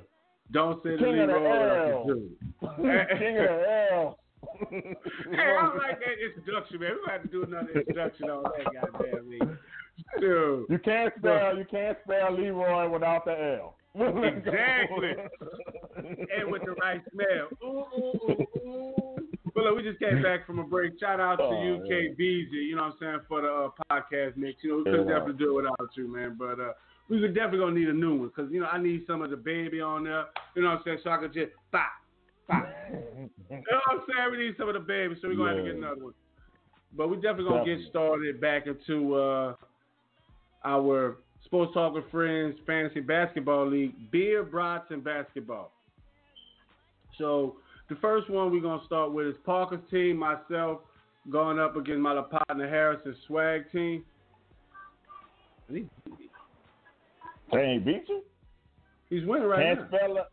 Don't 0.53 0.83
say 0.83 0.97
King 0.97 1.17
the 1.17 1.23
of 1.23 1.29
the 1.29 1.35
Leroy. 1.35 1.91
L. 1.91 2.07
King 3.19 3.39
of 3.39 3.49
the 3.49 3.89
L. 3.93 4.19
hey, 4.71 5.57
I 5.61 5.67
like 5.77 5.99
that 5.99 6.37
introduction, 6.37 6.81
man. 6.81 6.93
We 7.05 7.13
have 7.13 7.23
to 7.23 7.29
do 7.29 7.43
another 7.43 7.71
introduction 7.73 8.31
on 8.31 8.45
that, 8.45 8.93
goddamn 8.93 9.29
me. 9.29 9.41
Dude. 10.21 10.67
You 10.69 10.79
can't 10.79 11.13
spell 11.19 11.57
you 11.57 11.65
can't 11.71 11.97
spell 12.05 12.33
Leroy 12.33 12.89
without 12.89 13.25
the 13.25 13.59
L. 13.61 13.77
Exactly. 13.97 15.15
and 15.97 16.53
with 16.53 16.63
the 16.67 16.73
right 16.83 17.01
smell. 17.13 17.49
Ooh, 17.65 17.85
ooh, 17.97 18.31
ooh, 18.31 18.69
ooh. 18.69 19.16
But 19.57 19.65
look, 19.65 19.77
we 19.79 19.83
just 19.83 19.99
came 19.99 20.23
back 20.23 20.47
from 20.47 20.59
a 20.59 20.65
break. 20.65 21.01
Shout 21.01 21.19
out 21.19 21.37
to 21.37 21.45
Oh, 21.45 21.63
you, 21.65 21.83
yeah. 21.87 22.13
KBZ, 22.13 22.53
you 22.53 22.77
know 22.77 22.83
what 22.83 22.93
I'm 22.93 22.99
saying, 23.01 23.21
for 23.27 23.41
the 23.41 23.49
uh, 23.49 23.71
podcast 23.91 24.37
mix. 24.37 24.63
You 24.63 24.71
know, 24.71 24.77
we 24.79 24.85
couldn't 24.85 25.09
Yeah. 25.09 25.15
definitely 25.19 25.43
do 25.45 25.51
it 25.59 25.63
without 25.63 25.91
you, 25.97 26.07
man. 26.15 26.37
But 26.39 26.61
uh, 26.61 26.73
we 27.09 27.23
were 27.23 27.29
definitely 27.29 27.59
going 27.61 27.75
to 27.75 27.81
need 27.81 27.89
a 27.89 27.93
new 27.95 28.17
one 28.19 28.29
because, 28.29 28.53
you 28.53 28.61
know, 28.61 28.67
I 28.67 28.77
need 28.77 29.05
some 29.07 29.23
of 29.23 29.31
the 29.31 29.37
baby 29.39 29.81
on 29.81 30.05
there. 30.05 30.27
You 30.55 30.61
know 30.63 30.69
what 30.69 30.79
I'm 30.81 30.83
saying? 30.85 30.99
So 31.05 31.11
I 31.11 31.17
could 31.17 31.33
just, 31.33 31.53
bop, 31.73 31.89
bop. 32.47 32.69
You 32.91 33.31
know 33.49 33.59
what 33.59 33.83
I'm 33.91 34.01
saying? 34.07 34.31
We 34.31 34.45
need 34.45 34.57
some 34.59 34.69
of 34.69 34.75
the 34.75 34.81
baby, 34.81 35.17
so 35.23 35.29
we're 35.29 35.37
going 35.37 35.57
to 35.57 35.57
have 35.57 35.65
to 35.65 35.73
get 35.73 35.79
another 35.83 36.05
one. 36.05 36.15
But 36.95 37.09
we're 37.09 37.17
definitely 37.17 37.45
going 37.49 37.65
to 37.65 37.77
get 37.77 37.89
started 37.89 38.39
back 38.41 38.67
into 38.67 39.15
uh, 39.15 39.55
our 40.67 41.17
Sports 41.47 41.73
Talk 41.73 41.95
with 41.95 42.05
Friends 42.11 42.57
Fantasy 42.67 43.01
Basketball 43.01 43.71
League, 43.71 43.95
Beer, 44.11 44.43
Brats, 44.45 44.91
and 44.91 45.03
Basketball. 45.03 45.73
So 47.19 47.57
the 47.89 47.97
first 47.97 48.29
one 48.31 48.51
we're 48.53 48.61
going 48.61 48.81
to 48.81 48.87
start 48.87 49.13
with 49.13 49.27
is 49.29 49.35
Parker's 49.45 49.81
team, 49.91 50.17
myself, 50.17 50.81
going 51.31 51.59
up 51.59 51.77
against 51.77 52.01
my 52.01 52.21
partner 52.23 52.69
Harrison 52.69 53.15
Swag 53.27 53.71
team. 53.73 54.05
They 55.69 55.85
ain't 57.55 57.85
beat 57.85 58.05
you? 58.09 58.23
He's 59.11 59.25
winning 59.25 59.49
right 59.49 59.77
Can't 59.77 59.91
now. 59.91 59.99
spell 59.99 60.17
it. 60.17 60.25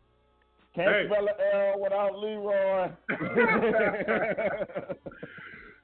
Can't 0.74 0.88
Hey. 0.90 1.06
spell 1.08 1.26
a 1.28 1.72
L 1.72 1.80
without 1.80 2.18
Leroy. 2.18 2.90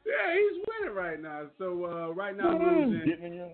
Yeah, 0.06 0.34
he's 0.34 0.64
winning 0.66 0.94
right 0.96 1.20
now. 1.20 1.42
So 1.58 1.84
uh, 1.84 2.12
right 2.14 2.36
now, 2.36 2.48
I'm 2.58 2.90
losing. 2.90 3.50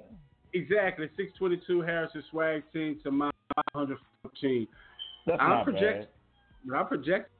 Exactly, 0.54 1.06
622 1.16 1.82
Harrison 1.82 2.23
Swag 2.30 2.62
team 2.73 2.99
to 3.02 3.11
my 3.11 3.30
514. 3.75 4.66
That's 5.26 5.38
I'm 5.42 5.49
not 5.50 5.64
project, 5.64 6.08
but 6.64 6.76
I 6.78 6.82
project 6.85 7.30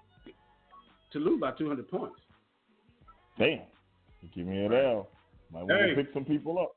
to 1.17 1.25
lose 1.25 1.41
by 1.41 1.53
200 1.53 1.89
points. 1.89 2.21
Damn. 3.39 3.61
Give 4.35 4.47
me 4.47 4.65
an 4.65 4.73
L. 4.73 5.09
Might 5.53 5.65
want 5.65 5.91
to 5.91 6.03
pick 6.03 6.13
some 6.13 6.25
people 6.25 6.59
up. 6.59 6.77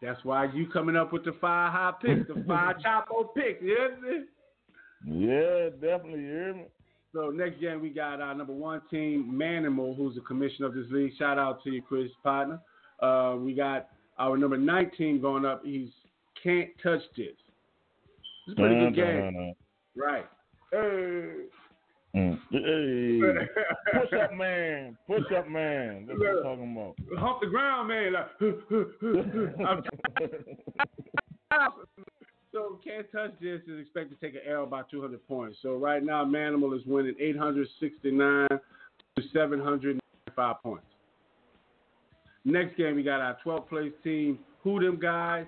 That's 0.00 0.22
why 0.24 0.46
you 0.52 0.68
coming 0.68 0.96
up 0.96 1.12
with 1.12 1.24
the 1.24 1.32
five 1.40 1.72
high 1.72 1.92
picks, 2.00 2.28
the 2.28 2.44
five 2.46 2.76
chapo 2.84 3.34
picks. 3.34 3.62
You 3.62 3.76
hear 3.76 3.96
me? 4.00 5.26
Yeah, 5.26 5.70
definitely. 5.70 6.20
You 6.20 6.26
hear 6.26 6.54
me? 6.54 6.64
So 7.14 7.30
next 7.30 7.60
game 7.60 7.80
we 7.80 7.88
got 7.88 8.20
our 8.20 8.34
number 8.34 8.52
one 8.52 8.82
team, 8.90 9.30
Manimal, 9.32 9.96
who's 9.96 10.14
the 10.14 10.20
commissioner 10.20 10.66
of 10.66 10.74
this 10.74 10.86
league. 10.90 11.12
Shout 11.18 11.38
out 11.38 11.64
to 11.64 11.70
you, 11.70 11.82
Chris 11.82 12.10
partner. 12.22 12.60
Uh, 13.00 13.36
we 13.38 13.54
got 13.54 13.88
our 14.18 14.36
number 14.36 14.58
19 14.58 15.20
going 15.20 15.44
up. 15.44 15.62
He's 15.64 15.88
can't 16.42 16.70
touch 16.82 17.00
this. 17.16 17.28
It's 18.46 18.52
a 18.52 18.54
pretty 18.54 18.74
Dun, 18.76 18.92
good 18.92 18.96
game, 18.96 19.20
dun, 19.20 19.34
dun, 19.34 19.54
right? 19.96 20.26
Hey. 20.70 21.46
Dun. 22.14 22.40
Mm. 22.52 23.44
Hey. 23.92 24.00
Push 24.00 24.12
up 24.20 24.34
man. 24.34 24.96
Push 25.06 25.32
up 25.36 25.48
man. 25.48 26.06
That's 26.06 26.18
what 26.18 26.28
I'm 26.28 26.42
talking 26.42 26.72
about. 26.72 26.94
Hump 27.18 27.40
the 27.40 27.46
ground, 27.46 27.88
man. 27.88 28.12
Like, 28.12 28.28
I'm 29.66 29.82
So 32.52 32.80
can't 32.82 33.06
touch 33.12 33.32
this 33.40 33.60
is 33.68 33.78
expected 33.80 34.18
to 34.18 34.26
take 34.26 34.34
an 34.34 34.50
L 34.50 34.64
by 34.64 34.82
200 34.90 35.26
points. 35.28 35.58
So 35.62 35.76
right 35.76 36.02
now, 36.02 36.24
Manimal 36.24 36.76
is 36.76 36.84
winning 36.86 37.14
869 37.20 38.48
to 38.48 39.22
795 39.32 40.62
points. 40.62 40.86
Next 42.44 42.76
game, 42.76 42.96
we 42.96 43.02
got 43.02 43.20
our 43.20 43.36
12th 43.44 43.68
place 43.68 43.92
team, 44.02 44.38
Who 44.62 44.80
Them 44.80 44.98
Guys, 44.98 45.44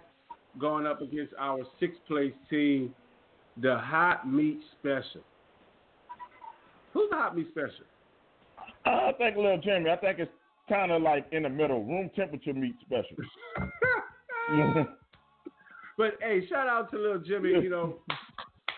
going 0.59 0.87
up 0.87 1.01
against 1.01 1.33
our 1.39 1.61
sixth 1.79 2.01
place 2.07 2.35
team, 2.51 2.95
the 3.57 3.79
Hot 3.79 4.31
Meat 4.31 4.61
Special. 4.79 5.23
Who's 6.93 7.11
the 7.11 7.17
Hot 7.17 7.37
Meat 7.37 7.49
Special? 7.51 7.85
I 8.85 9.13
think 9.19 9.37
little 9.37 9.61
Jimmy. 9.61 9.91
I 9.91 9.97
think 9.97 10.19
it's 10.19 10.31
kind 10.69 10.91
of 10.91 11.03
like 11.03 11.27
in 11.33 11.43
the 11.43 11.49
middle, 11.49 11.85
room 11.85 12.11
temperature 12.15 12.55
meat 12.55 12.77
special. 12.87 13.17
But 16.01 16.15
hey, 16.23 16.47
shout 16.49 16.67
out 16.67 16.91
to 16.93 16.99
little 16.99 17.19
Jimmy, 17.19 17.51
you 17.51 17.69
know, 17.69 17.97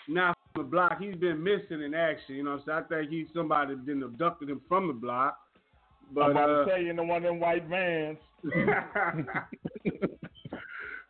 now 0.08 0.34
from 0.52 0.64
the 0.64 0.68
block. 0.68 1.00
He's 1.00 1.14
been 1.14 1.40
missing 1.40 1.80
in 1.80 1.94
action, 1.94 2.34
you 2.34 2.42
know. 2.42 2.60
So 2.66 2.72
I 2.72 2.82
think 2.82 3.12
he's 3.12 3.28
somebody 3.32 3.76
that 3.76 4.04
abducted 4.04 4.50
him 4.50 4.60
from 4.68 4.88
the 4.88 4.92
block. 4.92 5.38
But 6.12 6.22
I'm 6.22 6.30
about 6.32 6.50
uh, 6.50 6.64
to 6.64 6.70
tell 6.70 6.82
you 6.82 6.90
in 6.90 6.96
the 6.96 7.04
one 7.04 7.18
of 7.18 7.22
them 7.22 7.38
white 7.38 7.68
vans. 7.68 8.18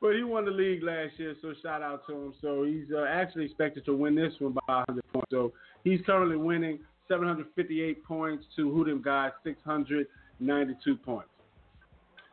but 0.02 0.14
he 0.14 0.23
won 0.23 0.44
the 0.44 0.50
league 0.50 0.82
last 0.82 1.12
year, 1.16 1.35
so 1.40 1.54
shout 1.62 1.80
out 1.80 2.06
to 2.09 2.12
him. 2.12 2.35
So 2.42 2.64
he's 2.64 2.92
uh, 2.94 3.06
actually 3.09 3.47
expected 3.47 3.87
to 3.87 3.97
win 3.97 4.14
this 4.14 4.35
one 4.38 4.52
by 4.52 4.85
100 4.87 5.02
points. 5.14 5.30
So 5.30 5.54
he's 5.82 6.00
currently 6.04 6.37
winning 6.37 6.80
758 7.12 8.02
points 8.04 8.45
to 8.57 8.73
who 8.73 8.85
them 8.85 9.02
guys 9.02 9.33
692 9.45 10.97
points. 10.97 11.28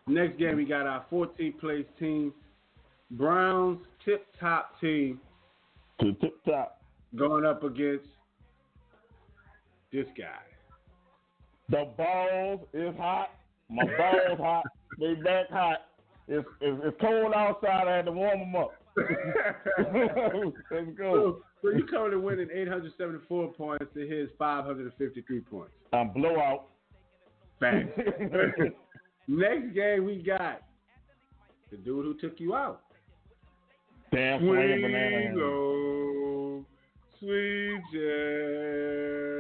Next 0.07 0.39
game, 0.39 0.55
we 0.55 0.63
got 0.63 0.87
our 0.87 1.05
14th 1.11 1.59
place 1.59 1.85
team, 1.99 2.33
Browns 3.11 3.79
tip 4.05 4.25
top 4.39 4.79
team, 4.79 5.19
To 5.99 6.13
tip 6.13 6.41
top. 6.45 6.81
going 7.15 7.43
up 7.45 7.63
against 7.63 8.05
this 9.91 10.05
guy. 10.17 10.39
The 11.67 11.89
balls 11.97 12.61
is 12.73 12.95
hot. 12.95 13.31
My 13.69 13.83
balls 13.83 14.39
hot. 14.39 14.63
They 14.97 15.15
back 15.15 15.49
hot. 15.49 15.87
It's, 16.29 16.47
it's, 16.61 16.81
it's 16.85 16.97
cold 17.01 17.33
outside. 17.35 17.87
I 17.87 17.97
had 17.97 18.05
to 18.05 18.11
warm 18.13 18.39
them 18.39 18.55
up. 18.55 18.71
Let's 20.71 20.87
go. 20.97 21.13
So, 21.13 21.41
so 21.61 21.69
you 21.69 21.85
currently 21.89 22.19
winning 22.19 22.49
874 22.51 23.53
points 23.53 23.85
to 23.93 24.07
his 24.07 24.29
553 24.37 25.39
points. 25.41 25.71
I'm 25.93 26.11
blowout. 26.11 26.67
Bang. 27.59 27.89
Next 29.27 29.73
game 29.75 30.05
we 30.05 30.23
got 30.25 30.61
the 31.71 31.77
dude 31.77 32.05
who 32.05 32.13
took 32.15 32.39
you 32.39 32.55
out. 32.55 32.81
Damn 34.11 34.39
swinging 34.39 34.81
banana. 34.81 35.35
Low, 35.35 36.65
sweet 37.19 37.81
chariot. 37.93 39.35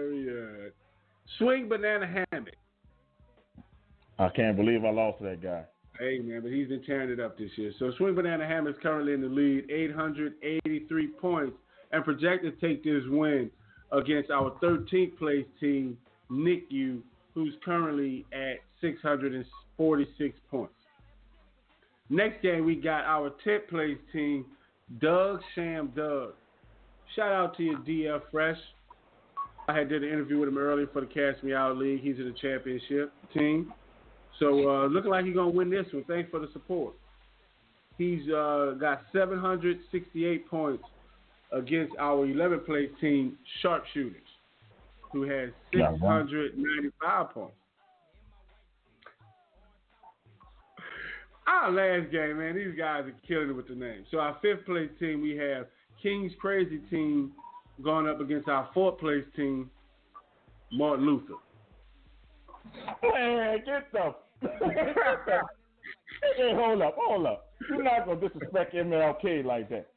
Swing 1.37 1.67
banana 1.67 2.05
hammock. 2.05 2.53
I 4.19 4.29
can't 4.29 4.55
believe 4.57 4.85
I 4.85 4.91
lost 4.91 5.19
to 5.19 5.23
that 5.25 5.41
guy. 5.41 5.63
Hey 5.99 6.19
man, 6.19 6.39
but 6.41 6.51
he's 6.51 6.69
been 6.69 6.81
tearing 6.83 7.09
it 7.09 7.19
up 7.19 7.37
this 7.37 7.49
year. 7.57 7.73
So 7.77 7.91
Swing 7.97 8.15
Banana 8.15 8.47
Hammer 8.47 8.69
is 8.69 8.77
currently 8.81 9.11
in 9.11 9.19
the 9.19 9.27
lead, 9.27 9.69
883 9.69 11.07
points, 11.19 11.57
and 11.91 12.05
projected 12.05 12.57
to 12.57 12.67
take 12.67 12.85
this 12.85 13.03
win 13.09 13.51
against 13.91 14.31
our 14.31 14.51
13th 14.63 15.17
place 15.17 15.45
team, 15.59 15.97
Nick 16.29 16.63
U, 16.69 17.03
who's 17.33 17.53
currently 17.65 18.25
at 18.31 18.59
646 18.79 20.39
points. 20.49 20.73
Next 22.09 22.41
game, 22.41 22.65
we 22.65 22.75
got 22.75 23.03
our 23.03 23.31
10th 23.45 23.67
place 23.67 23.97
team, 24.13 24.45
Doug 25.01 25.41
Sham 25.53 25.91
Doug. 25.97 26.31
Shout 27.13 27.33
out 27.33 27.57
to 27.57 27.63
your 27.63 27.77
DF 27.79 28.21
Fresh. 28.31 28.57
I 29.67 29.77
had 29.77 29.89
did 29.89 30.03
an 30.03 30.09
interview 30.09 30.39
with 30.39 30.47
him 30.47 30.57
earlier 30.57 30.87
for 30.93 31.01
the 31.01 31.07
Cash 31.07 31.43
Me 31.43 31.53
Out 31.53 31.77
League. 31.77 32.01
He's 32.01 32.17
in 32.17 32.25
the 32.25 32.35
championship 32.41 33.11
team. 33.33 33.73
So 34.39 34.69
uh, 34.69 34.87
looking 34.87 35.11
like 35.11 35.25
he's 35.25 35.35
gonna 35.35 35.49
win 35.49 35.69
this 35.69 35.85
one. 35.91 36.05
Thanks 36.07 36.31
for 36.31 36.39
the 36.39 36.49
support. 36.53 36.93
He's 37.97 38.21
uh, 38.29 38.75
got 38.79 39.01
768 39.11 40.49
points 40.49 40.83
against 41.51 41.93
our 41.99 42.25
11th 42.25 42.65
place 42.65 42.89
team, 43.01 43.37
Sharpshooters, 43.61 44.15
who 45.11 45.23
has 45.23 45.49
695 45.73 47.29
points. 47.31 47.53
Our 51.45 51.71
last 51.71 52.11
game, 52.11 52.37
man, 52.37 52.55
these 52.55 52.77
guys 52.77 53.05
are 53.05 53.15
killing 53.27 53.49
it 53.49 53.53
with 53.53 53.67
the 53.67 53.75
name. 53.75 54.05
So 54.11 54.19
our 54.19 54.37
fifth 54.41 54.65
place 54.65 54.89
team, 54.99 55.21
we 55.21 55.35
have 55.35 55.65
King's 56.01 56.31
Crazy 56.39 56.79
Team 56.89 57.31
going 57.83 58.07
up 58.07 58.21
against 58.21 58.47
our 58.47 58.69
fourth 58.73 58.99
place 58.99 59.25
team, 59.35 59.69
Martin 60.71 61.05
Luther. 61.05 61.33
Man, 63.03 63.59
get 63.65 63.91
the. 63.91 64.15
hey, 66.37 66.53
hold 66.53 66.81
up, 66.81 66.95
hold 66.97 67.25
up. 67.25 67.45
You're 67.69 67.83
not 67.83 68.05
gonna 68.05 68.19
disrespect 68.19 68.73
MLK 68.73 69.43
like 69.45 69.69
that. 69.69 69.87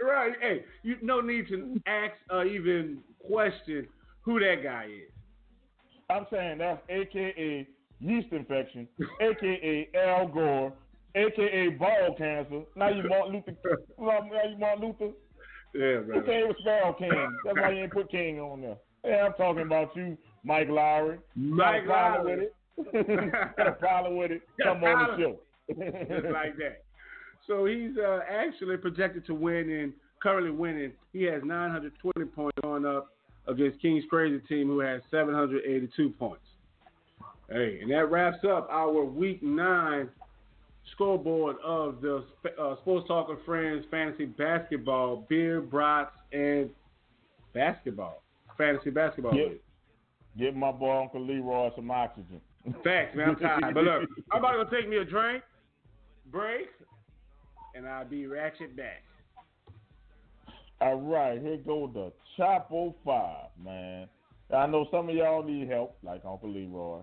Right. 0.00 0.32
Hey, 0.40 0.64
you 0.82 0.96
no 1.02 1.20
need 1.20 1.48
to 1.48 1.80
ask 1.86 2.14
or 2.30 2.44
even 2.44 2.98
question 3.18 3.86
who 4.22 4.38
that 4.40 4.62
guy 4.62 4.84
is. 4.84 5.12
I'm 6.10 6.26
saying 6.30 6.58
that's 6.58 6.80
AKA 6.88 7.66
yeast 8.00 8.28
infection, 8.32 8.88
aka 9.20 9.88
Al 9.94 10.28
Gore, 10.28 10.72
aka 11.14 11.68
ball 11.70 12.14
cancer. 12.16 12.62
Now 12.76 12.88
you 12.88 13.08
Martin 13.08 13.34
Luther. 13.34 13.56
Now 13.98 14.20
you 14.48 14.58
Martin 14.58 14.86
Luther. 14.86 15.12
Yeah, 15.74 16.00
man. 16.00 16.24
came 16.24 16.48
with 16.48 16.56
Sparrow 16.60 16.94
King? 16.94 17.10
That's 17.44 17.58
why 17.58 17.70
you 17.72 17.82
ain't 17.82 17.92
put 17.92 18.10
King 18.10 18.40
on 18.40 18.62
there. 18.62 18.78
Yeah, 19.04 19.26
I'm 19.26 19.34
talking 19.34 19.62
about 19.62 19.94
you, 19.94 20.16
Mike 20.48 20.70
Lowery. 20.70 21.18
Mike 21.36 21.86
Got 21.86 22.20
a 22.20 22.22
Lowery. 22.22 22.48
with 22.76 22.94
it? 22.94 23.54
Got 23.56 23.66
a 23.66 23.72
problem 23.72 24.16
with 24.16 24.30
it? 24.30 24.42
Come 24.62 24.82
on 24.82 25.20
the 25.20 25.22
show. 25.22 25.36
Just 25.68 26.32
like 26.32 26.56
that. 26.56 26.84
So 27.46 27.66
he's 27.66 27.98
uh, 27.98 28.20
actually 28.28 28.78
projected 28.78 29.26
to 29.26 29.34
win 29.34 29.70
and 29.70 29.92
currently 30.22 30.50
winning. 30.50 30.92
He 31.12 31.24
has 31.24 31.42
920 31.44 32.24
points 32.30 32.56
going 32.62 32.86
up 32.86 33.12
against 33.46 33.80
King's 33.82 34.04
Crazy 34.08 34.40
Team, 34.48 34.68
who 34.68 34.80
has 34.80 35.02
782 35.10 36.10
points. 36.18 36.42
Hey, 37.50 37.80
and 37.82 37.90
that 37.90 38.10
wraps 38.10 38.38
up 38.44 38.68
our 38.70 39.04
Week 39.04 39.42
Nine 39.42 40.08
scoreboard 40.92 41.56
of 41.62 42.00
the 42.00 42.24
uh, 42.58 42.76
Sports 42.76 43.06
Talker 43.06 43.36
Friends 43.44 43.84
Fantasy 43.90 44.24
Basketball 44.24 45.26
Beer, 45.28 45.60
Brats, 45.60 46.12
and 46.32 46.70
Basketball 47.52 48.22
Fantasy 48.56 48.90
Basketball. 48.90 49.34
Yeah. 49.34 49.48
Give 50.38 50.54
my 50.54 50.70
boy 50.70 51.02
Uncle 51.02 51.24
Leroy 51.24 51.70
some 51.74 51.90
oxygen. 51.90 52.40
Facts, 52.84 53.16
man. 53.16 53.30
I'm 53.30 53.36
tired. 53.36 53.74
But 53.74 53.84
look, 53.84 54.08
I'm 54.30 54.38
about 54.38 54.70
to 54.70 54.76
take 54.76 54.88
me 54.88 54.98
a 54.98 55.04
drink, 55.04 55.42
break, 56.30 56.68
and 57.74 57.88
I'll 57.88 58.04
be 58.04 58.26
ratchet 58.26 58.76
back. 58.76 59.02
All 60.80 61.00
right, 61.00 61.40
here 61.40 61.56
go 61.56 61.90
the 61.92 62.12
Chapo 62.38 62.94
Five, 63.04 63.48
man. 63.62 64.08
I 64.54 64.66
know 64.66 64.86
some 64.90 65.08
of 65.08 65.14
y'all 65.14 65.42
need 65.42 65.68
help, 65.68 65.96
like 66.04 66.22
Uncle 66.24 66.50
Leroy. 66.50 67.00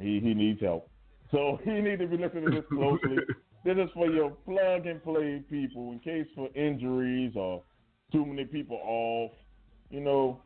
He 0.00 0.20
he 0.20 0.32
needs 0.32 0.60
help, 0.60 0.88
so 1.30 1.58
he 1.64 1.72
need 1.72 1.98
to 1.98 2.06
be 2.06 2.16
listening 2.16 2.46
to 2.46 2.50
this 2.52 2.64
closely. 2.70 3.16
this 3.64 3.76
is 3.76 3.90
for 3.92 4.06
your 4.06 4.30
plug 4.30 4.86
and 4.86 5.02
play 5.02 5.42
people, 5.50 5.92
in 5.92 5.98
case 5.98 6.26
for 6.34 6.48
injuries 6.54 7.32
or 7.36 7.62
too 8.12 8.24
many 8.24 8.46
people 8.46 8.80
off. 8.82 9.32
You 9.90 10.00
know, 10.00 10.40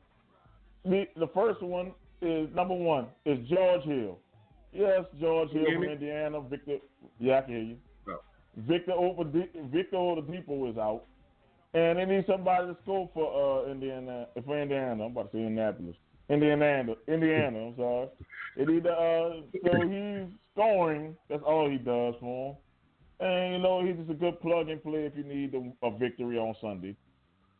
the 0.84 1.04
the 1.16 1.28
first 1.28 1.62
one 1.62 1.92
is 2.22 2.48
number 2.54 2.74
one 2.74 3.06
is 3.26 3.38
George 3.48 3.82
Hill. 3.82 4.18
Yes, 4.72 5.04
George 5.20 5.50
Hill 5.50 5.64
from? 5.74 5.84
Indiana. 5.84 6.40
Victor, 6.40 6.78
yeah, 7.18 7.38
I 7.38 7.40
can 7.42 7.54
hear 7.54 7.62
you. 7.62 7.76
Oh. 8.08 8.20
Victor 8.56 8.92
over 8.92 9.24
Victor 9.24 9.96
Oladipo 9.96 10.70
is 10.70 10.78
out. 10.78 11.04
And 11.74 11.98
they 11.98 12.04
need 12.04 12.24
somebody 12.26 12.68
to 12.68 12.76
score 12.82 13.10
for 13.14 13.64
uh 13.66 13.70
Indiana 13.70 14.26
for 14.44 14.60
Indiana. 14.60 15.04
I'm 15.04 15.12
about 15.12 15.32
to 15.32 15.38
say 15.38 15.42
Indianapolis. 15.42 15.96
Indiana 16.28 16.94
Indiana, 17.08 17.66
I'm 17.68 17.76
sorry. 17.76 18.08
They 18.56 18.64
need 18.64 18.84
to, 18.84 18.90
uh 18.90 19.30
so 19.64 19.88
he's 19.88 20.38
scoring. 20.54 21.16
That's 21.28 21.42
all 21.46 21.68
he 21.68 21.78
does 21.78 22.14
for 22.20 22.50
him. 22.50 22.56
And 23.20 23.52
you 23.54 23.58
know, 23.60 23.84
he's 23.84 23.96
just 23.96 24.10
a 24.10 24.14
good 24.14 24.40
plug 24.40 24.68
and 24.68 24.82
play 24.82 25.04
if 25.04 25.16
you 25.16 25.24
need 25.24 25.54
a, 25.54 25.86
a 25.86 25.98
victory 25.98 26.38
on 26.38 26.54
Sunday. 26.60 26.96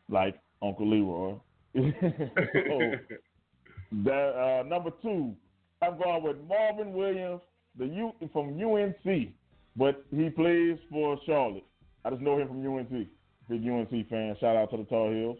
Like 0.09 0.39
Uncle 0.61 0.89
Leroy. 0.89 1.35
so, 1.75 2.91
that 4.03 4.35
uh 4.35 4.63
number 4.63 4.91
two, 5.01 5.35
I'm 5.81 5.97
going 5.97 6.23
with 6.23 6.37
Marvin 6.47 6.93
Williams, 6.93 7.41
the 7.77 7.85
U 7.85 8.13
from 8.31 8.59
UNC, 8.59 9.29
but 9.75 10.03
he 10.15 10.29
plays 10.29 10.77
for 10.89 11.17
Charlotte. 11.25 11.65
I 12.05 12.09
just 12.09 12.21
know 12.21 12.37
him 12.37 12.47
from 12.47 12.65
UNC. 12.65 13.07
Big 13.49 13.67
UNC 13.67 14.09
fan. 14.09 14.35
Shout 14.39 14.55
out 14.55 14.71
to 14.71 14.77
the 14.77 14.83
Tar 14.85 15.11
Heels. 15.11 15.37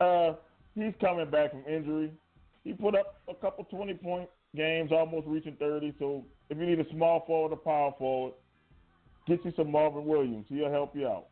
Uh, 0.00 0.32
he's 0.74 0.94
coming 1.00 1.30
back 1.30 1.50
from 1.50 1.64
injury. 1.72 2.10
He 2.64 2.72
put 2.72 2.94
up 2.94 3.20
a 3.28 3.34
couple 3.34 3.64
twenty 3.64 3.94
point 3.94 4.28
games, 4.56 4.90
almost 4.92 5.26
reaching 5.26 5.56
thirty. 5.58 5.94
So 5.98 6.24
if 6.50 6.58
you 6.58 6.66
need 6.66 6.80
a 6.80 6.90
small 6.90 7.24
forward 7.26 7.52
or 7.52 7.58
power 7.58 7.94
forward, 7.98 8.34
get 9.26 9.44
you 9.44 9.52
some 9.56 9.70
Marvin 9.70 10.04
Williams. 10.04 10.46
He'll 10.48 10.70
help 10.70 10.96
you 10.96 11.06
out. 11.06 11.26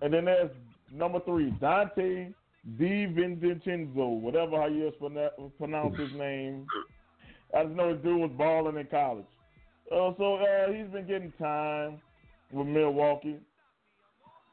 And 0.00 0.12
then 0.12 0.24
there's 0.24 0.50
number 0.92 1.20
three, 1.20 1.50
Dante 1.60 2.32
DiVincenzo, 2.78 4.20
whatever 4.20 4.56
how 4.56 4.66
you 4.66 4.92
pronounce 5.58 5.98
his 5.98 6.12
name. 6.12 6.66
I 7.56 7.64
just 7.64 7.76
know 7.76 7.94
this 7.94 8.02
dude 8.02 8.20
was 8.20 8.30
balling 8.36 8.78
in 8.78 8.86
college. 8.86 9.26
Uh, 9.92 10.12
so 10.16 10.36
uh, 10.36 10.72
he's 10.72 10.90
been 10.92 11.06
getting 11.06 11.32
time 11.38 12.00
with 12.52 12.66
Milwaukee. 12.66 13.38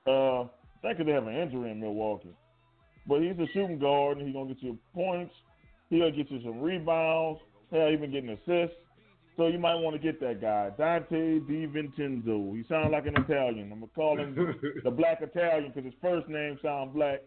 Uh, 0.06 0.46
think 0.82 1.06
they 1.06 1.12
have 1.12 1.28
an 1.28 1.36
injury 1.36 1.72
in 1.72 1.80
Milwaukee. 1.80 2.36
But 3.08 3.22
he's 3.22 3.38
a 3.40 3.48
shooting 3.54 3.80
guard, 3.80 4.18
and 4.18 4.28
he's 4.28 4.36
going 4.36 4.48
to 4.48 4.54
get 4.54 4.64
you 4.64 4.78
points. 4.94 5.34
He'll 5.90 6.12
get 6.12 6.30
you 6.30 6.42
some 6.44 6.62
rebounds. 6.62 7.40
Hell, 7.72 7.90
even 7.92 8.12
getting 8.12 8.30
assists. 8.30 8.76
So 9.38 9.48
you 9.48 9.60
might 9.60 9.76
want 9.76 9.96
to 9.96 10.02
get 10.02 10.20
that 10.20 10.42
guy, 10.42 10.72
Dante 10.78 11.40
DiVincenzo. 11.40 12.56
He 12.56 12.64
sounds 12.68 12.92
like 12.92 13.08
an 13.08 13.16
Italian. 13.18 13.72
I'm 13.72 13.80
going 13.80 13.90
to 13.90 13.96
call 13.96 14.20
him 14.20 14.36
the 14.84 14.92
black 14.92 15.22
Italian 15.22 15.72
because 15.74 15.86
his 15.86 16.00
first 16.02 16.28
name 16.28 16.60
sounds 16.62 16.94
black. 16.94 17.22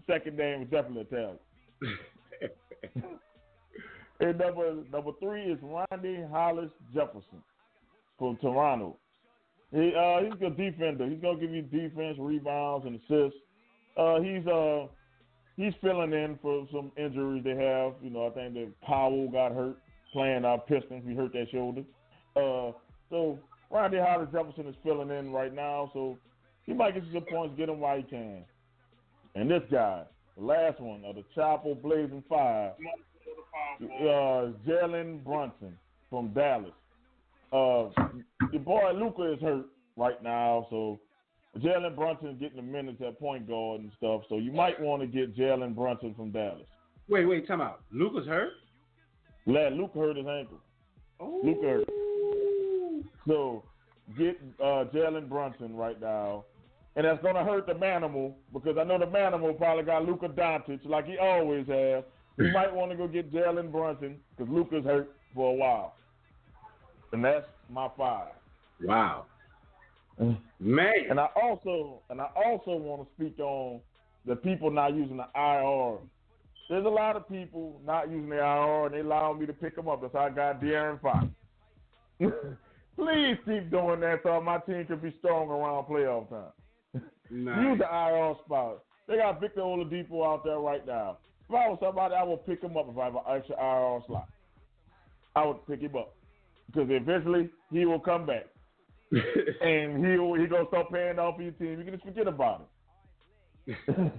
His 0.00 0.14
second 0.14 0.36
name 0.36 0.62
is 0.62 0.70
definitely 0.70 1.02
Italian. 1.02 1.38
and 4.20 4.38
number 4.38 4.74
number 4.92 5.10
three 5.20 5.42
is 5.42 5.58
Ronnie 5.62 6.24
Hollis 6.30 6.70
Jefferson 6.94 7.42
from 8.18 8.36
Toronto. 8.40 8.96
He 9.72 9.92
uh 9.94 10.22
he's 10.22 10.32
a 10.32 10.36
good 10.36 10.56
defender. 10.56 11.08
He's 11.08 11.20
gonna 11.20 11.38
give 11.38 11.50
you 11.50 11.62
defense, 11.62 12.16
rebounds, 12.18 12.86
and 12.86 12.96
assists. 12.96 13.38
Uh 13.96 14.20
he's 14.20 14.46
uh 14.46 14.86
he's 15.56 15.74
filling 15.82 16.12
in 16.12 16.38
for 16.40 16.66
some 16.72 16.92
injuries 16.96 17.44
they 17.44 17.50
have. 17.50 17.94
You 18.02 18.10
know, 18.10 18.26
I 18.26 18.30
think 18.30 18.54
that 18.54 18.72
Powell 18.82 19.28
got 19.30 19.52
hurt 19.52 19.76
playing 20.12 20.44
our 20.44 20.58
Pistons. 20.58 21.04
He 21.06 21.14
hurt 21.14 21.32
that 21.32 21.46
shoulder. 21.50 21.82
Uh 22.36 22.72
so 23.10 23.38
Ronnie 23.70 23.98
Hollis 23.98 24.28
Jefferson 24.32 24.66
is 24.66 24.76
filling 24.82 25.10
in 25.10 25.32
right 25.32 25.54
now, 25.54 25.90
so 25.92 26.16
he 26.64 26.72
might 26.72 26.94
get 26.94 27.04
some 27.12 27.24
points, 27.30 27.54
get 27.56 27.68
him 27.68 27.80
while 27.80 27.96
he 27.96 28.02
can. 28.02 28.44
And 29.34 29.50
this 29.50 29.62
guy, 29.70 30.04
the 30.36 30.44
last 30.44 30.80
one 30.80 31.04
of 31.04 31.16
the 31.16 31.24
Chapo 31.36 31.80
Blazing 31.80 32.24
Five, 32.28 32.72
uh, 33.82 34.52
Jalen 34.66 35.24
Brunson 35.24 35.76
from 36.08 36.28
Dallas. 36.32 36.72
Uh, 37.52 37.90
your 38.52 38.62
boy 38.62 38.92
Luka 38.94 39.32
is 39.32 39.40
hurt 39.40 39.66
right 39.96 40.22
now, 40.22 40.66
so 40.70 41.00
Jalen 41.58 41.96
Brunson 41.96 42.36
getting 42.38 42.56
the 42.56 42.62
minutes 42.62 43.00
at 43.06 43.18
point 43.18 43.48
guard 43.48 43.80
and 43.80 43.90
stuff. 43.96 44.22
So 44.28 44.38
you 44.38 44.52
might 44.52 44.80
want 44.80 45.02
to 45.02 45.08
get 45.08 45.36
Jalen 45.36 45.74
Brunson 45.74 46.14
from 46.14 46.30
Dallas. 46.30 46.66
Wait, 47.08 47.24
wait, 47.24 47.46
time 47.48 47.60
out. 47.60 47.80
Luka's 47.92 48.26
hurt? 48.26 48.52
Lad 49.46 49.72
Luka 49.72 49.98
hurt 49.98 50.16
his 50.16 50.26
ankle. 50.26 50.60
Oh. 51.18 51.40
Luka 51.42 51.66
hurt. 51.66 51.88
So 53.26 53.64
get 54.16 54.40
uh, 54.60 54.84
Jalen 54.94 55.28
Brunson 55.28 55.74
right 55.74 56.00
now. 56.00 56.44
And 56.96 57.06
that's 57.06 57.22
gonna 57.22 57.44
hurt 57.44 57.66
the 57.66 57.74
Manimal 57.74 58.34
because 58.52 58.76
I 58.78 58.84
know 58.84 58.98
the 58.98 59.06
Manimal 59.06 59.56
probably 59.56 59.84
got 59.84 60.04
Luka 60.04 60.28
Doncic 60.28 60.80
like 60.84 61.06
he 61.06 61.18
always 61.18 61.66
has. 61.68 62.04
You 62.36 62.46
mm. 62.46 62.52
might 62.52 62.74
want 62.74 62.90
to 62.90 62.96
go 62.96 63.06
get 63.06 63.32
Jalen 63.32 63.70
Brunson 63.70 64.16
because 64.36 64.52
Luka's 64.52 64.84
hurt 64.84 65.14
for 65.34 65.52
a 65.52 65.54
while. 65.54 65.94
And 67.12 67.24
that's 67.24 67.46
my 67.68 67.88
five. 67.96 68.32
Wow. 68.82 69.26
Mm. 70.20 70.38
Man. 70.58 70.94
And 71.10 71.20
I 71.20 71.28
also 71.40 72.00
and 72.10 72.20
I 72.20 72.28
also 72.34 72.72
want 72.72 73.02
to 73.02 73.08
speak 73.14 73.38
on 73.38 73.80
the 74.26 74.36
people 74.36 74.70
not 74.70 74.94
using 74.94 75.16
the 75.16 75.28
IR. 75.34 75.98
There's 76.68 76.86
a 76.86 76.88
lot 76.88 77.16
of 77.16 77.28
people 77.28 77.80
not 77.84 78.10
using 78.10 78.28
the 78.28 78.36
IR, 78.36 78.86
and 78.86 78.94
they 78.94 79.00
allow 79.00 79.32
me 79.32 79.44
to 79.46 79.52
pick 79.52 79.74
them 79.74 79.88
up. 79.88 80.02
That's 80.02 80.14
how 80.14 80.20
I 80.20 80.30
got 80.30 80.60
De'Aaron 80.60 81.00
Fox. 81.00 81.26
Please 82.96 83.36
keep 83.44 83.70
doing 83.70 84.00
that 84.00 84.20
so 84.22 84.40
my 84.40 84.58
team 84.58 84.84
can 84.86 84.98
be 84.98 85.14
strong 85.18 85.48
around 85.48 85.86
playoff 85.86 86.28
time. 86.28 86.52
Nice. 87.30 87.64
Use 87.64 87.78
the 87.78 87.84
IR 87.84 88.34
spot. 88.44 88.82
They 89.08 89.16
got 89.16 89.40
Victor 89.40 89.60
Oladipo 89.60 90.24
out 90.26 90.44
there 90.44 90.58
right 90.58 90.86
now. 90.86 91.18
If 91.48 91.54
I 91.54 91.68
was 91.68 91.78
somebody, 91.82 92.14
I 92.14 92.22
would 92.22 92.46
pick 92.46 92.62
him 92.62 92.76
up 92.76 92.86
if 92.88 92.96
I 92.96 93.04
have 93.04 93.14
an 93.14 93.22
extra 93.28 93.56
IR 93.56 94.00
slot. 94.06 94.28
I 95.34 95.44
would 95.46 95.66
pick 95.66 95.80
him 95.80 95.96
up 95.96 96.14
because 96.66 96.88
eventually 96.90 97.50
he 97.72 97.84
will 97.84 98.00
come 98.00 98.26
back 98.26 98.46
and 99.12 100.04
he 100.04 100.12
he 100.12 100.46
gonna 100.46 100.68
start 100.68 100.90
paying 100.92 101.18
off 101.18 101.36
for 101.36 101.42
your 101.42 101.52
team. 101.52 101.78
You 101.78 101.84
can 101.84 101.94
just 101.94 102.04
forget 102.04 102.28
about 102.28 102.68
it. 103.66 103.76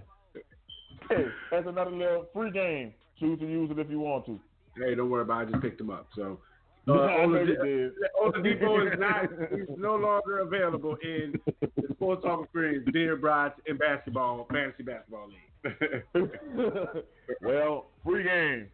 hey, 1.10 1.26
that's 1.50 1.68
another 1.68 1.92
little 1.92 2.28
free 2.34 2.52
game. 2.52 2.94
Choose 3.20 3.40
to 3.40 3.46
use 3.46 3.72
it 3.72 3.80
if 3.80 3.90
you 3.90 4.00
want 4.00 4.26
to. 4.26 4.40
hey, 4.78 4.96
don't 4.96 5.10
worry 5.10 5.22
about 5.22 5.44
it. 5.44 5.48
I 5.48 5.52
just 5.52 5.64
picked 5.64 5.80
him 5.80 5.90
up. 5.90 6.08
So 6.16 6.40
uh, 6.88 6.94
I 6.94 7.26
know 7.26 7.42
you 7.44 7.92
Oladipo 8.24 8.92
is 8.94 9.00
not. 9.00 9.30
He's 9.52 9.78
no 9.78 9.96
longer 9.96 10.40
available 10.40 10.98
in 11.04 11.34
the 11.62 11.70
Sports 11.94 12.24
Talk 12.24 12.44
Experience 12.44 12.88
Beer 12.92 13.16
Brides 13.16 13.54
and 13.68 13.78
Basketball 13.78 14.48
Fantasy 14.52 14.84
Basketball 14.84 15.28
League. 15.28 16.32
well, 17.42 17.86
free 18.04 18.24
game. 18.24 18.68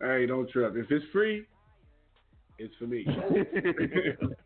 hey, 0.00 0.26
don't 0.26 0.48
trip. 0.50 0.74
If 0.76 0.90
it's 0.90 1.04
free, 1.12 1.44
it's 2.58 2.74
for 2.78 2.84
me. 2.86 3.04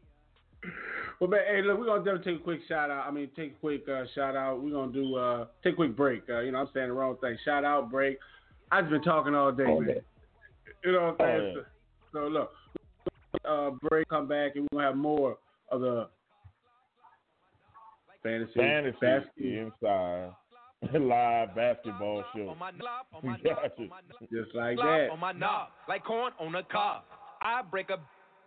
Well, 1.20 1.28
man, 1.30 1.40
hey, 1.48 1.62
look, 1.62 1.78
we're 1.80 1.86
gonna 1.86 2.04
definitely 2.04 2.32
take 2.34 2.40
a 2.40 2.44
quick 2.44 2.60
shout 2.68 2.90
out. 2.92 3.04
I 3.04 3.10
mean, 3.10 3.28
take 3.34 3.50
a 3.52 3.54
quick 3.56 3.84
uh, 3.88 4.04
shout 4.14 4.36
out. 4.36 4.62
We're 4.62 4.70
gonna 4.70 4.92
do 4.92 5.16
uh, 5.16 5.46
take 5.64 5.72
a 5.72 5.76
quick 5.76 5.96
break. 5.96 6.22
Uh, 6.28 6.40
you 6.42 6.52
know, 6.52 6.58
I'm 6.58 6.68
saying 6.72 6.86
the 6.88 6.92
wrong 6.94 7.16
thing. 7.20 7.36
Shout 7.44 7.64
out, 7.64 7.90
break. 7.90 8.18
I've 8.70 8.84
just 8.84 8.92
been 8.92 9.02
talking 9.02 9.34
all 9.34 9.50
day, 9.50 9.64
All 9.64 9.80
man. 9.80 9.88
day. 9.96 10.00
You 10.84 10.92
know 10.92 11.00
what 11.00 11.08
I'm 11.08 11.16
Oh, 11.20 11.38
saying? 11.40 11.54
yeah. 11.56 11.62
So, 12.12 12.18
so 12.20 12.28
look, 12.28 12.52
uh, 13.44 13.70
break, 13.88 14.08
come 14.08 14.26
back, 14.28 14.52
and 14.56 14.66
we're 14.72 14.78
gonna 14.78 14.88
have 14.88 14.96
more 14.96 15.38
of 15.70 15.80
the 15.80 16.08
fantasy, 18.22 18.52
Fantasy 18.56 18.96
basket, 19.00 19.30
inside 19.44 20.30
live 21.00 21.54
basketball 21.54 22.24
show. 22.34 22.48
On 22.50 22.58
my 22.58 22.70
knob, 22.70 23.06
on 23.12 23.20
my 23.26 23.36
We 23.42 23.42
knob, 23.50 23.62
got 23.62 23.78
you. 23.78 23.84
on 23.84 23.90
my 23.90 24.00
knob. 24.08 24.30
just 24.32 24.54
like 24.54 24.76
that. 24.78 25.08
on 25.12 25.20
my 25.20 25.32
knob, 25.32 25.68
like 25.88 26.04
corn 26.04 26.32
on 26.40 26.54
a 26.54 26.62
cob. 26.64 27.02
I 27.42 27.62
break 27.62 27.90
up 27.90 28.00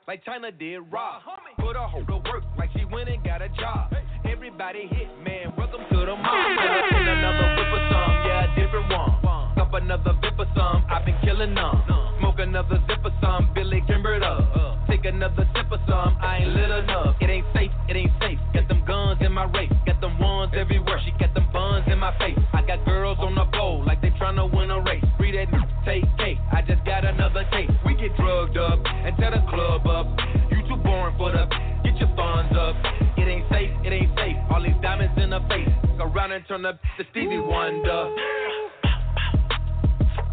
like 0.08 0.24
China 0.26 0.52
did 0.52 0.80
Rob. 0.92 1.22
Put 1.60 1.76
a 1.76 1.88
hoe 1.88 2.04
to 2.04 2.16
work 2.30 2.44
like 2.58 2.70
she 2.78 2.86
went 2.86 3.10
and 3.10 3.24
got 3.24 3.42
a 3.42 3.50
job. 3.50 3.94
Everybody 4.30 4.88
hit, 4.88 5.08
man. 5.24 5.54
Welcome 5.58 5.82
to 5.92 5.98
the 6.06 6.16
mob. 6.16 6.58
Pull 6.58 6.70
up 6.70 7.02
in 7.02 7.08
another 7.08 7.56
whip 7.56 7.68
or 7.72 7.90
some, 7.92 8.12
yeah, 8.26 8.52
a 8.52 8.56
different 8.60 8.90
one. 8.92 9.21
Up 9.62 9.74
another 9.74 10.18
vip 10.20 10.40
or 10.40 10.48
some, 10.58 10.84
I've 10.90 11.06
been 11.06 11.16
killing 11.22 11.54
them. 11.54 11.84
Smoke 12.18 12.40
another 12.40 12.82
zip 12.88 13.06
or 13.06 13.14
some, 13.22 13.54
Billy 13.54 13.84
Kimbered 13.88 14.24
up. 14.24 14.88
Take 14.90 15.06
another 15.06 15.48
sip 15.54 15.70
or 15.70 15.78
some, 15.88 16.18
I 16.20 16.42
ain't 16.42 16.50
lit 16.50 16.72
enough. 16.72 17.16
It 17.22 17.30
ain't 17.30 17.46
safe, 17.54 17.70
it 17.88 17.96
ain't 17.96 18.12
safe. 18.20 18.40
Got 18.56 18.68
them 18.68 18.84
guns 18.88 19.22
in 19.22 19.32
my 19.32 19.46
race, 19.54 19.72
got 19.86 20.02
them 20.02 20.18
ones 20.18 20.52
everywhere. 20.58 21.00
She 21.06 21.12
got 21.12 21.36
them 21.36 21.46
buns 21.54 21.86
in 21.86 22.00
my 22.00 22.10
face. 22.18 22.40
I 22.54 22.66
got 22.66 22.84
girls 22.86 23.20
on 23.22 23.36
the 23.36 23.46
pole 23.54 23.86
like 23.86 24.02
they 24.02 24.10
tryna 24.18 24.50
win 24.52 24.72
a 24.72 24.82
race. 24.82 25.06
Read 25.20 25.36
that, 25.38 25.54
take 25.86 26.06
cake. 26.18 26.40
I 26.52 26.64
just 26.64 26.84
got 26.84 27.06
another 27.06 27.46
case. 27.52 27.70
We 27.86 27.94
get 27.94 28.18
drugged 28.18 28.58
up 28.58 28.82
and 28.84 29.16
tear 29.18 29.30
the 29.30 29.46
club 29.46 29.86
up. 29.86 30.08
You 30.50 30.66
too 30.68 30.82
boring 30.82 31.16
for 31.18 31.32
the. 31.32 31.46
Get 31.86 32.02
your 32.02 32.10
funds 32.18 32.52
up. 32.58 32.74
It 33.16 33.30
ain't 33.30 33.46
safe, 33.54 33.70
it 33.86 33.94
ain't 33.94 34.10
safe. 34.18 34.38
All 34.50 34.64
these 34.64 34.74
diamonds 34.82 35.14
in 35.22 35.30
her 35.30 35.46
face. 35.48 35.70
Go 36.00 36.06
around 36.06 36.32
and 36.32 36.44
turn 36.48 36.66
up 36.66 36.82
the 36.98 37.06
Stevie 37.12 37.38
Wonder. 37.38 38.10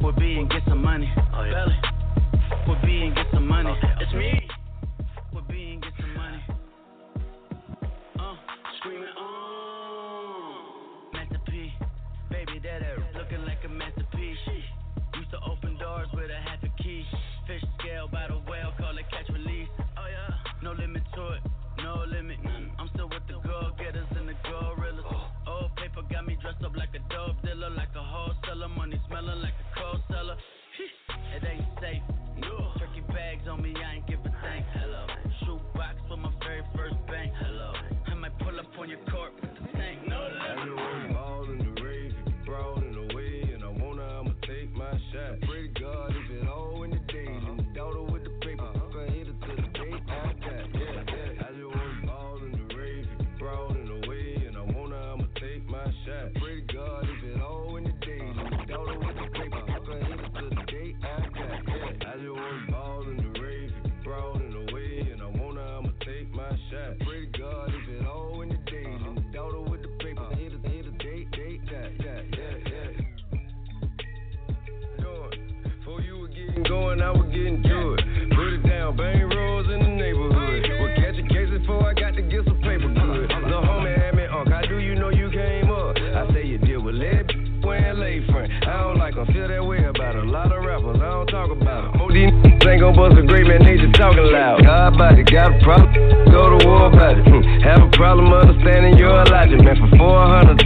With 0.02 0.16
B 0.16 0.38
and 0.38 0.48
get 0.50 0.62
some 0.68 0.82
money. 0.82 1.12
Oh, 1.34 1.42
yeah. 1.44 1.52
Belly. 1.52 1.76
With 2.68 2.82
B 2.82 3.02
and 3.02 3.14
get 3.14 3.26
some 3.32 3.46
money. 3.46 3.74
It's 4.00 4.12
me. 4.12 4.48
With 5.34 5.46
B 5.48 5.72
and 5.72 5.82
get 5.82 5.92
some 6.00 6.14
money. 6.14 6.42
Uh, 8.18 8.34
screaming 8.78 9.08
on. 9.18 11.12
Master 11.12 11.40
P. 11.46 11.72
Baby, 12.30 12.60
that 12.62 12.82
ass 12.82 13.00
looking 13.16 13.44
like 13.44 13.58
a 13.64 13.68
masterpiece. 13.68 14.38
Used 15.16 15.30
to 15.30 15.38
open 15.50 15.76
doors 15.78 16.08
with 16.14 16.30
a 16.30 16.40
half 16.48 16.62
a 16.62 16.82
key. 16.82 17.04
Fish 17.46 17.64
scale 17.78 18.08
by 18.08 18.28
the 18.28 18.36
whale, 18.48 18.72
call 18.78 18.96
it 18.96 19.04
catch 19.10 19.28
release. 19.34 19.68
Oh 19.96 20.06
yeah, 20.06 20.30
no 20.62 20.72
limit 20.72 21.02
to 21.14 21.28
it, 21.32 21.42
no 21.82 22.04
limit. 22.06 22.38
I'm 22.78 22.88
still 22.94 23.08
with 23.08 23.26
the 23.26 23.40
go 23.46 23.72
getters 23.78 24.06
and 24.16 24.28
the 24.28 24.34
gorillas. 24.44 25.04
Old 25.46 25.74
paper 25.76 26.02
got 26.10 26.26
me 26.26 26.36
dressed 26.40 26.62
up 26.62 26.76
like 26.76 26.94
a 26.94 27.00
dope 27.12 27.42
dealer, 27.42 27.70
like 27.70 27.88
a 27.96 28.02
wholesaler. 28.02 28.68
Money 28.68 29.00
smelling 29.08 29.40
like 29.40 29.57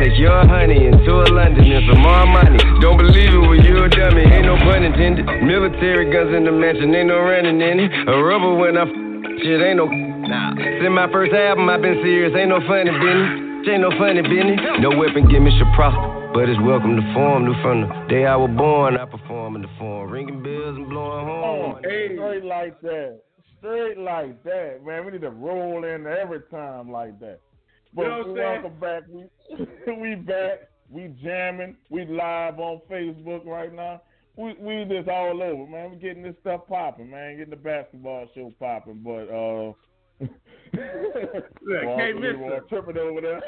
400, 0.02 0.10
take 0.10 0.18
your 0.18 0.46
honey 0.46 0.86
and 0.86 0.94
into 1.00 1.12
a 1.14 1.26
London 1.32 1.64
and 1.70 1.84
some 1.90 2.02
more 2.02 2.26
money. 2.26 2.58
Don't 2.80 2.98
believe 2.98 3.34
it 3.34 3.38
when 3.48 3.62
you 3.62 3.84
a 3.84 3.88
dummy, 3.88 4.22
ain't 4.22 4.46
no 4.46 4.56
pun 4.56 4.82
intended. 4.82 5.26
Military 5.42 6.10
guns 6.10 6.34
in 6.34 6.44
the 6.44 6.52
mansion, 6.52 6.94
ain't 6.94 7.08
no 7.08 7.18
running 7.20 7.60
in 7.60 7.80
it. 7.80 7.90
A 8.08 8.22
rubber 8.22 8.54
when 8.54 8.76
I 8.76 8.82
f- 8.82 9.42
shit, 9.42 9.60
ain't 9.60 9.76
no 9.76 9.86
nah. 9.86 10.54
Since 10.56 10.90
my 10.90 11.10
first 11.10 11.32
album, 11.32 11.68
I've 11.68 11.82
been 11.82 12.00
serious, 12.02 12.34
ain't 12.36 12.48
no 12.48 12.60
funny 12.66 12.90
business. 12.90 13.50
Ain't 13.62 13.80
no 13.80 13.90
funny 13.96 14.22
business. 14.22 14.58
No 14.80 14.90
weapon 14.98 15.28
give 15.30 15.40
me 15.40 15.54
should 15.56 15.70
prosper, 15.76 16.30
but 16.34 16.48
it's 16.48 16.58
welcome 16.66 16.96
to 16.96 17.14
form. 17.14 17.44
New 17.46 17.54
from 17.62 17.82
the 17.86 18.06
day 18.10 18.26
I 18.26 18.34
was 18.34 18.50
born, 18.58 18.96
I 18.96 19.04
perform 19.06 19.54
in 19.54 19.62
the 19.62 19.70
form, 19.78 20.10
ringing 20.10 20.42
bells 20.42 20.74
and 20.76 20.88
blowing 20.90 21.28
Oh, 21.30 21.78
horns. 21.78 21.86
hey, 21.86 22.16
straight 22.16 22.44
like 22.44 22.80
that. 22.82 23.20
Straight 23.58 23.98
like 23.98 24.42
that, 24.42 24.84
man. 24.84 25.06
We 25.06 25.12
need 25.12 25.20
to 25.20 25.30
roll 25.30 25.84
in 25.84 26.06
every 26.08 26.40
time 26.50 26.90
like 26.90 27.20
that. 27.20 27.38
But 27.94 28.02
You 28.02 28.08
know 28.08 28.18
what 28.18 28.28
I'm 28.28 28.36
saying? 28.36 28.62
welcome 28.62 28.80
back. 28.80 29.02
We 29.86 29.94
we 30.00 30.14
back. 30.14 30.68
We 30.90 31.14
jamming. 31.22 31.76
We 31.90 32.04
live 32.04 32.58
on 32.58 32.80
Facebook 32.90 33.44
right 33.46 33.72
now. 33.72 34.02
We 34.36 34.54
we 34.58 34.84
just 34.84 35.08
all 35.08 35.42
over, 35.42 35.70
man. 35.70 35.90
We 35.90 35.96
getting 35.96 36.22
this 36.22 36.34
stuff 36.40 36.62
popping, 36.68 37.10
man. 37.10 37.36
Getting 37.36 37.50
the 37.50 37.56
basketball 37.56 38.28
show 38.34 38.52
popping. 38.58 39.02
But 39.04 39.28
uh 39.28 39.72
Look, 40.22 40.32
Boy, 40.74 41.96
can't 41.96 42.16
Uncle 42.16 42.20
miss 42.20 42.36
Leroy 42.36 42.60
tripping 42.68 42.98
over 42.98 43.20
there. 43.20 43.40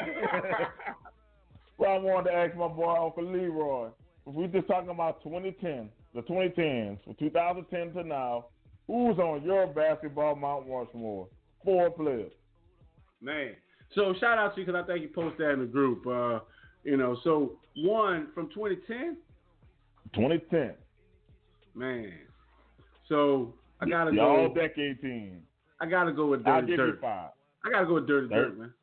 well, 1.79 1.91
I 1.95 1.99
wanted 1.99 2.31
to 2.31 2.37
ask 2.37 2.57
my 2.57 2.69
boy 2.69 3.05
Uncle 3.07 3.25
Leroy. 3.25 3.89
If 4.27 4.35
we 4.35 4.47
just 4.49 4.67
talking 4.67 4.91
about 4.91 5.23
2010, 5.23 5.89
the 6.15 6.23
2010s, 6.23 7.03
from 7.05 7.15
2010 7.19 7.93
to 7.95 8.09
now, 8.09 8.47
who's 8.87 9.19
on 9.19 9.43
your 9.45 9.67
basketball 9.67 10.35
Mount 10.35 10.67
Rushmore? 10.69 11.29
Four 11.65 11.91
players. 11.91 12.33
Man. 13.21 13.55
So 13.95 14.15
shout 14.21 14.39
out 14.39 14.55
to 14.55 14.61
you 14.61 14.67
because 14.67 14.83
I 14.83 14.87
think 14.87 15.03
you 15.03 15.09
posted 15.09 15.41
that 15.47 15.53
in 15.53 15.61
the 15.61 15.67
group. 15.67 16.07
Uh, 16.07 16.41
you 16.85 16.97
know, 16.97 17.17
so 17.25 17.59
one 17.77 18.29
from 18.35 18.49
2010, 18.51 19.17
2010. 20.15 20.75
man. 21.75 22.13
So 23.09 23.55
I 23.81 23.87
gotta 23.89 24.11
The 24.11 24.17
go. 24.17 24.23
all-decade 24.47 25.01
team. 25.01 25.43
I 25.81 25.87
gotta 25.87 26.13
go 26.13 26.27
with 26.27 26.47
I'll 26.47 26.61
Dirty 26.61 26.67
give 26.77 26.79
you 26.79 26.93
Dirt. 26.93 27.01
five. 27.01 27.31
I 27.65 27.71
gotta 27.71 27.87
go 27.87 27.95
with 27.95 28.07
Dirty 28.07 28.29
Dirt. 28.29 28.49
Dirt, 28.51 28.59
man. 28.59 28.75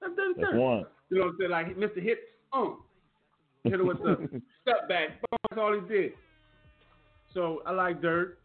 That's 0.00 0.14
Dirty 0.16 0.40
That's 0.40 0.52
Dirt. 0.52 0.60
one. 0.60 0.84
You 1.10 1.18
know 1.18 1.24
what 1.26 1.30
I'm 1.32 1.36
saying? 1.38 1.50
Like 1.50 1.76
Mr. 1.76 2.02
Hits, 2.02 2.20
um, 2.52 2.82
hit 3.64 3.74
it 3.74 3.84
with 3.84 3.98
the 3.98 4.42
step 4.62 4.88
back. 4.88 5.08
That's 5.30 5.58
all 5.60 5.74
he 5.74 5.80
did. 5.88 6.12
So 7.34 7.62
I 7.66 7.72
like 7.72 8.00
Dirt. 8.00 8.38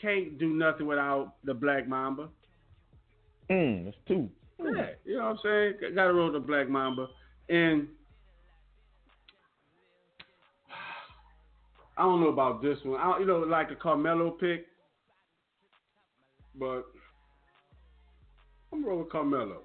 Can't 0.00 0.38
do 0.38 0.48
nothing 0.54 0.86
without 0.86 1.34
the 1.44 1.52
Black 1.54 1.86
Mamba. 1.86 2.28
Mm, 3.50 3.84
that's 3.84 3.96
two. 4.08 4.28
Hmm. 4.60 4.76
Yeah, 4.76 4.86
you 5.04 5.16
know 5.16 5.24
what 5.24 5.30
I'm 5.30 5.38
saying? 5.42 5.94
Got 5.94 6.04
to 6.04 6.12
roll 6.12 6.32
the 6.32 6.40
Black 6.40 6.68
Mamba. 6.68 7.08
And 7.48 7.88
I 11.98 12.02
don't 12.02 12.20
know 12.20 12.28
about 12.28 12.62
this 12.62 12.78
one. 12.84 13.00
I, 13.00 13.18
you 13.18 13.26
know, 13.26 13.38
like 13.38 13.70
a 13.70 13.76
Carmelo 13.76 14.30
pick, 14.32 14.66
but 16.58 16.84
I'm 18.72 18.84
rolling 18.84 19.08
Carmelo. 19.10 19.62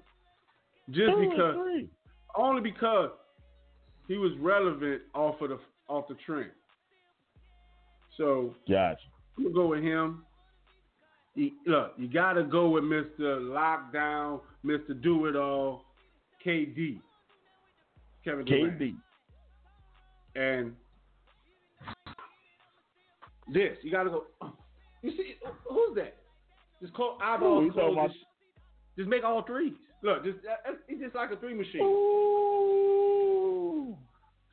Just 0.90 1.10
Two 1.10 1.28
because, 1.30 1.54
three. 1.56 1.88
only 2.36 2.62
because 2.62 3.10
he 4.08 4.18
was 4.18 4.32
relevant 4.38 5.02
off 5.14 5.40
of 5.40 5.50
the 5.50 5.58
off 5.88 6.06
the 6.08 6.16
trend. 6.26 6.50
So 8.16 8.54
Gotcha. 8.68 9.00
I'm 9.36 9.44
gonna 9.44 9.54
go 9.54 9.66
with 9.66 9.82
him. 9.82 10.24
Look, 11.66 11.92
you 11.98 12.08
gotta 12.08 12.42
go 12.42 12.70
with 12.70 12.84
Mr. 12.84 13.10
Lockdown, 13.20 14.40
Mr. 14.64 15.00
Do 15.02 15.26
It 15.26 15.36
All, 15.36 15.84
KD, 16.44 17.00
Kevin 18.24 18.44
Durant, 18.46 18.80
KD. 18.80 18.94
and 20.34 20.72
this. 23.52 23.76
You 23.82 23.90
gotta 23.90 24.10
go. 24.10 24.24
You 25.02 25.10
see, 25.10 25.34
who's 25.68 25.94
that? 25.96 26.16
Just 26.80 26.94
call 26.94 27.18
eyeball 27.22 27.56
talking 27.56 27.72
close. 27.72 27.92
about? 27.92 28.08
Just, 28.08 28.24
just 28.96 29.08
make 29.08 29.24
all 29.24 29.42
threes. 29.42 29.74
Look, 30.02 30.24
just 30.24 30.38
it's 30.88 31.00
just 31.02 31.14
like 31.14 31.30
a 31.32 31.36
three 31.36 31.54
machine. 31.54 31.82
Ooh. 31.82 33.06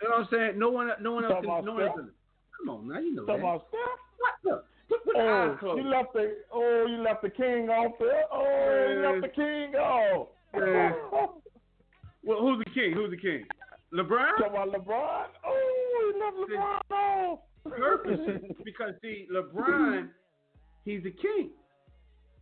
You 0.02 0.10
know 0.10 0.18
what 0.18 0.20
I'm 0.20 0.28
saying? 0.32 0.60
No 0.60 0.70
one, 0.70 0.90
no 1.02 1.14
one 1.14 1.24
else 1.24 1.36
can. 1.46 1.66
No 1.66 1.74
one 1.74 1.84
else 1.84 1.96
can. 1.96 2.10
Come 2.60 2.70
on, 2.76 2.88
now 2.88 3.00
you 3.00 3.16
know 3.16 3.26
that. 3.26 3.36
about 3.36 3.68
Steph? 3.70 3.80
What? 4.20 4.54
Look, 4.54 4.66
put, 5.14 5.20
put 5.20 5.24
the 5.24 5.30
eyes 5.30 5.58
Oh, 5.64 5.76
you 5.78 5.84
left 5.90 6.14
the 6.14 6.36
oh, 6.54 6.86
you 6.90 6.98
left 7.04 7.22
the 7.22 7.30
king 7.30 7.70
off. 7.70 7.92
Oh, 8.32 8.88
you 8.90 9.00
left 9.08 9.22
the 9.22 9.30
king 9.30 9.76
off. 9.76 10.28
Well, 12.26 12.40
who's 12.42 12.64
the 12.66 12.72
king? 12.72 12.94
Who's 12.94 13.12
the 13.12 13.18
king? 13.18 13.46
LeBron? 13.94 14.38
Talking 14.38 14.46
about 14.52 14.70
LeBron. 14.70 15.26
Oh, 15.46 16.14
you 16.14 16.20
left 16.24 16.38
LeBron 16.52 16.98
off. 16.98 17.40
Purpose. 17.70 18.20
because 18.66 18.94
see, 19.02 19.28
LeBron, 19.34 20.10
he's 20.86 21.04
the 21.04 21.12
king. 21.12 21.52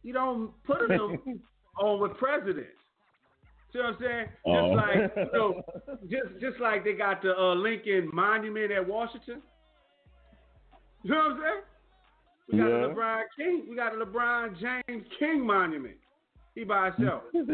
You 0.03 0.13
don't 0.13 0.51
put 0.63 0.81
him 0.91 1.41
on 1.79 1.99
with 1.99 2.15
presidents. 2.17 2.69
See 3.73 3.79
what 3.79 3.87
I'm 3.87 3.97
saying? 4.01 4.25
Just 4.25 4.45
Oh. 4.45 4.69
like 4.71 5.13
you 5.15 5.29
know, 5.33 5.61
just 6.09 6.41
just 6.41 6.59
like 6.59 6.83
they 6.83 6.93
got 6.93 7.21
the 7.21 7.37
uh, 7.37 7.53
Lincoln 7.55 8.09
Monument 8.13 8.71
at 8.71 8.85
Washington. 8.85 9.41
You 11.03 11.11
know 11.11 11.17
what 11.17 11.31
I'm 11.31 11.37
saying? 11.41 11.61
We 12.51 12.57
got 12.57 12.67
Yeah. 12.67 12.87
the 12.87 12.93
LeBron 12.93 13.21
King. 13.37 13.65
We 13.69 13.75
got 13.75 13.97
the 13.97 14.05
LeBron 14.05 14.59
James 14.59 15.05
King 15.19 15.45
Monument. 15.45 15.97
He 16.55 16.63
by 16.63 16.91
himself. 16.97 17.23
Myself. 17.33 17.51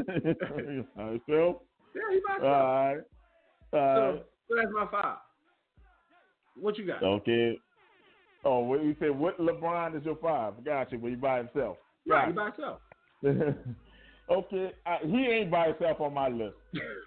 yeah, 0.95 2.01
he 2.11 2.19
by 2.27 2.33
All 2.33 2.39
himself. 2.39 2.43
right. 2.43 2.97
All 2.97 3.01
So, 3.71 3.77
right. 4.11 4.25
so 4.49 4.55
that's 4.55 4.71
my 4.73 4.87
five. 4.91 5.17
What 6.59 6.77
you 6.77 6.85
got? 6.87 7.03
Okay. 7.03 7.59
Oh, 8.43 8.59
what 8.59 8.83
you 8.83 8.95
said? 8.99 9.11
What 9.11 9.37
LeBron 9.39 9.97
is 9.97 10.05
your 10.05 10.15
five? 10.17 10.53
Gotcha. 10.65 10.97
But 10.97 11.09
he 11.09 11.15
by 11.15 11.37
himself. 11.39 11.77
Right, 12.07 12.27
he 12.27 12.33
by 12.33 12.45
himself. 12.51 12.79
okay, 14.31 14.71
I, 14.85 14.97
he 15.05 15.25
ain't 15.25 15.51
by 15.51 15.67
himself 15.67 15.99
on 15.99 16.13
my 16.13 16.29
list, 16.29 16.55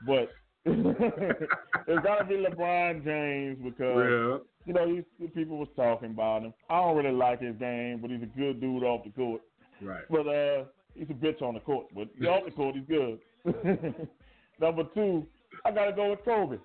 but 0.07 0.29
it's 0.67 2.05
gotta 2.05 2.25
be 2.25 2.35
LeBron 2.35 3.03
James 3.03 3.59
because 3.65 4.43
you 4.67 4.75
know 4.75 4.85
you, 4.85 5.05
people 5.29 5.57
was 5.57 5.69
talking 5.75 6.11
about 6.11 6.43
him. 6.43 6.53
I 6.69 6.81
don't 6.81 6.97
really 6.97 7.17
like 7.17 7.41
his 7.41 7.57
game, 7.57 8.01
but 8.03 8.11
he's 8.11 8.23
a 8.23 8.39
good 8.39 8.61
dude 8.61 8.83
off 8.83 9.05
the 9.05 9.11
court. 9.11 9.41
Right. 9.81 10.03
But 10.11 10.27
uh, 10.27 10.65
he's 10.95 11.09
a 11.09 11.15
bitch 11.15 11.41
on 11.41 11.55
the 11.55 11.61
court, 11.61 11.87
but 11.95 12.09
off 12.29 12.45
the 12.45 12.51
court 12.51 12.75
he's 12.75 12.85
good. 12.87 13.19
Number 14.61 14.85
two, 14.95 15.27
I 15.65 15.71
gotta 15.71 15.93
go 15.93 16.11
with 16.11 16.25
Kobe. 16.25 16.59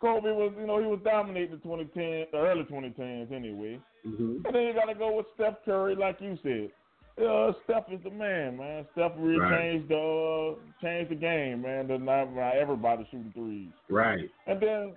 Kobe 0.00 0.30
was, 0.30 0.52
you 0.60 0.66
know, 0.66 0.78
he 0.78 0.86
was 0.86 1.00
dominating 1.02 1.50
the 1.50 1.56
2010, 1.56 2.26
the 2.30 2.38
early 2.38 2.62
2010s 2.64 3.32
anyway. 3.32 3.80
Mm-hmm. 4.06 4.46
And 4.46 4.54
then 4.54 4.62
you 4.62 4.74
gotta 4.74 4.94
go 4.94 5.16
with 5.16 5.26
Steph 5.34 5.64
Curry, 5.64 5.96
like 5.96 6.20
you 6.20 6.38
said. 6.42 6.70
Uh, 7.20 7.52
Steph 7.64 7.84
is 7.90 8.00
the 8.04 8.10
man, 8.10 8.56
man. 8.58 8.86
Steph 8.92 9.12
really 9.18 9.40
Right. 9.40 9.60
changed 9.60 9.88
the 9.88 10.56
uh, 10.56 10.60
changed 10.80 11.10
the 11.10 11.16
game, 11.16 11.62
man. 11.62 11.88
The 11.88 11.98
now 11.98 12.24
now 12.26 12.52
everybody 12.54 13.04
shooting 13.10 13.32
threes. 13.34 13.72
Right. 13.90 14.28
And 14.46 14.60
then 14.60 14.94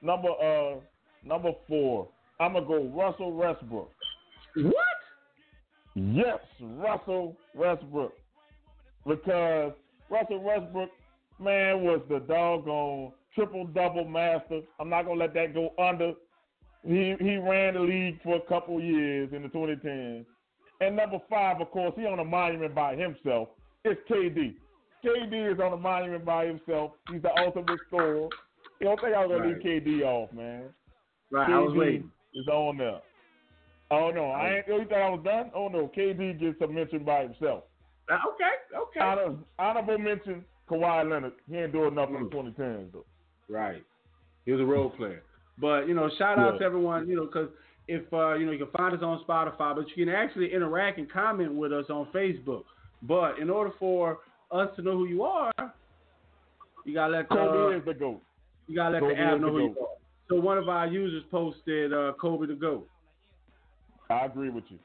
number 0.00 0.28
uh 0.30 0.76
number 1.24 1.52
four, 1.68 2.08
I'm 2.40 2.54
gonna 2.54 2.66
go 2.66 2.84
Russell 2.84 3.32
Westbrook. 3.32 3.90
What? 4.56 4.74
Yes, 5.94 6.38
Russell 6.60 7.36
Westbrook. 7.54 8.12
Because 9.06 9.72
Russell 10.10 10.40
Westbrook, 10.42 10.90
man, 11.38 11.82
was 11.82 12.00
the 12.08 12.20
doggone 12.20 13.12
triple 13.34 13.66
double 13.66 14.04
master. 14.06 14.60
I'm 14.80 14.88
not 14.88 15.02
gonna 15.04 15.20
let 15.20 15.34
that 15.34 15.52
go 15.52 15.74
under. 15.78 16.12
He 16.86 17.16
he 17.20 17.36
ran 17.36 17.74
the 17.74 17.80
league 17.80 18.22
for 18.22 18.36
a 18.36 18.40
couple 18.48 18.80
years 18.80 19.30
in 19.32 19.42
the 19.42 19.48
2010s. 19.48 20.24
And 20.80 20.96
number 20.96 21.18
five, 21.28 21.60
of 21.60 21.70
course, 21.70 21.92
he 21.96 22.06
on 22.06 22.18
a 22.20 22.24
monument 22.24 22.74
by 22.74 22.94
himself. 22.94 23.48
It's 23.84 24.00
KD. 24.08 24.54
KD 25.04 25.52
is 25.54 25.60
on 25.60 25.72
a 25.72 25.76
monument 25.76 26.24
by 26.24 26.46
himself. 26.46 26.92
He's 27.10 27.22
the 27.22 27.30
ultimate 27.38 27.78
scorer. 27.86 28.28
You 28.80 28.86
don't 28.86 29.00
think 29.00 29.14
I 29.14 29.24
was 29.26 29.30
gonna 29.36 29.52
Right. 29.52 29.64
leave 29.64 29.82
KD 29.84 30.02
off, 30.04 30.32
man? 30.32 30.72
Right. 31.30 31.50
I 31.50 31.58
was 31.58 31.74
waiting. 31.74 32.10
Is 32.34 32.46
on 32.48 32.76
there. 32.76 33.00
Oh 33.90 34.10
no, 34.10 34.26
I 34.26 34.56
ain't. 34.58 34.68
You 34.68 34.84
thought 34.84 35.00
I 35.00 35.08
was 35.10 35.20
done? 35.24 35.50
Oh 35.54 35.68
no, 35.68 35.88
KD 35.88 36.38
gets 36.38 36.60
a 36.60 36.66
mention 36.68 37.04
by 37.04 37.22
himself. 37.22 37.64
Uh, 38.08 38.18
okay. 38.28 38.76
Okay. 38.76 39.00
Honor, 39.00 39.36
honorable 39.58 39.98
mention, 39.98 40.44
Kawhi 40.68 41.08
Leonard. 41.10 41.32
He 41.48 41.56
ain't 41.56 41.72
doing 41.72 41.94
nothing 41.94 42.16
Mm. 42.16 42.18
in 42.18 42.24
the 42.24 42.30
2010s 42.30 42.92
though. 42.92 43.04
Right. 43.48 43.82
He 44.44 44.52
was 44.52 44.60
a 44.60 44.64
role 44.64 44.90
player. 44.90 45.22
But, 45.58 45.88
you 45.88 45.94
know, 45.94 46.08
shout 46.18 46.38
out 46.38 46.54
Yeah. 46.54 46.58
to 46.60 46.64
everyone, 46.66 47.08
you 47.08 47.16
know, 47.16 47.26
because 47.26 47.48
if, 47.88 48.02
uh, 48.12 48.34
you 48.34 48.46
know, 48.46 48.52
you 48.52 48.58
can 48.58 48.70
find 48.76 48.94
us 48.94 49.02
on 49.02 49.22
Spotify, 49.26 49.74
but 49.74 49.86
you 49.96 50.04
can 50.04 50.14
actually 50.14 50.52
interact 50.52 50.98
and 50.98 51.10
comment 51.10 51.52
with 51.54 51.72
us 51.72 51.86
on 51.90 52.06
Facebook. 52.14 52.64
But 53.02 53.38
in 53.38 53.48
order 53.50 53.70
for 53.78 54.18
us 54.50 54.68
to 54.76 54.82
know 54.82 54.92
who 54.92 55.06
you 55.06 55.22
are, 55.22 55.52
you 56.84 56.94
got 56.94 57.08
to 57.08 57.12
let 57.12 57.28
the, 57.28 57.34
Kobe 57.34 57.76
is 57.78 57.84
the 57.84 57.94
goat. 57.94 58.22
you 58.66 58.76
gotta 58.76 58.92
let 58.94 59.00
Kobe 59.00 59.14
the 59.14 59.20
app 59.20 59.40
know 59.40 59.50
who 59.52 59.58
you 59.58 59.76
are. 59.80 59.86
So 60.28 60.36
one 60.40 60.58
of 60.58 60.68
our 60.68 60.86
users 60.86 61.22
posted 61.30 61.92
uh, 61.92 62.12
Kobe 62.20 62.46
the 62.46 62.54
GOAT. 62.54 62.86
I 64.10 64.26
agree 64.26 64.50
with 64.50 64.64
you. 64.68 64.78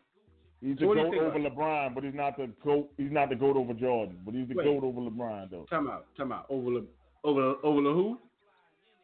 He's 0.62 0.78
the 0.78 0.86
So 0.86 0.94
goat 0.94 1.14
over 1.16 1.40
LeBron, 1.40 1.94
but 1.94 2.04
he's 2.06 2.14
not 2.14 2.38
the 2.38 2.50
goat. 2.64 2.90
He's 2.98 3.12
not 3.12 3.30
the 3.30 3.36
goat 3.36 3.58
over 3.58 3.74
Jordan, 3.74 4.18
but 4.26 4.34
he's 4.34 4.48
the 4.48 4.56
Wait. 4.56 4.64
goat 4.66 4.84
over 4.84 5.02
LeBron 5.02 5.50
though. 5.52 5.66
Time 5.70 5.90
out. 5.90 6.06
Time 6.16 6.32
out. 6.32 6.46
Over 6.50 6.72
the, 6.72 6.86
over 7.26 7.56
over 7.64 7.82
the 7.82 7.90
who? 7.92 8.18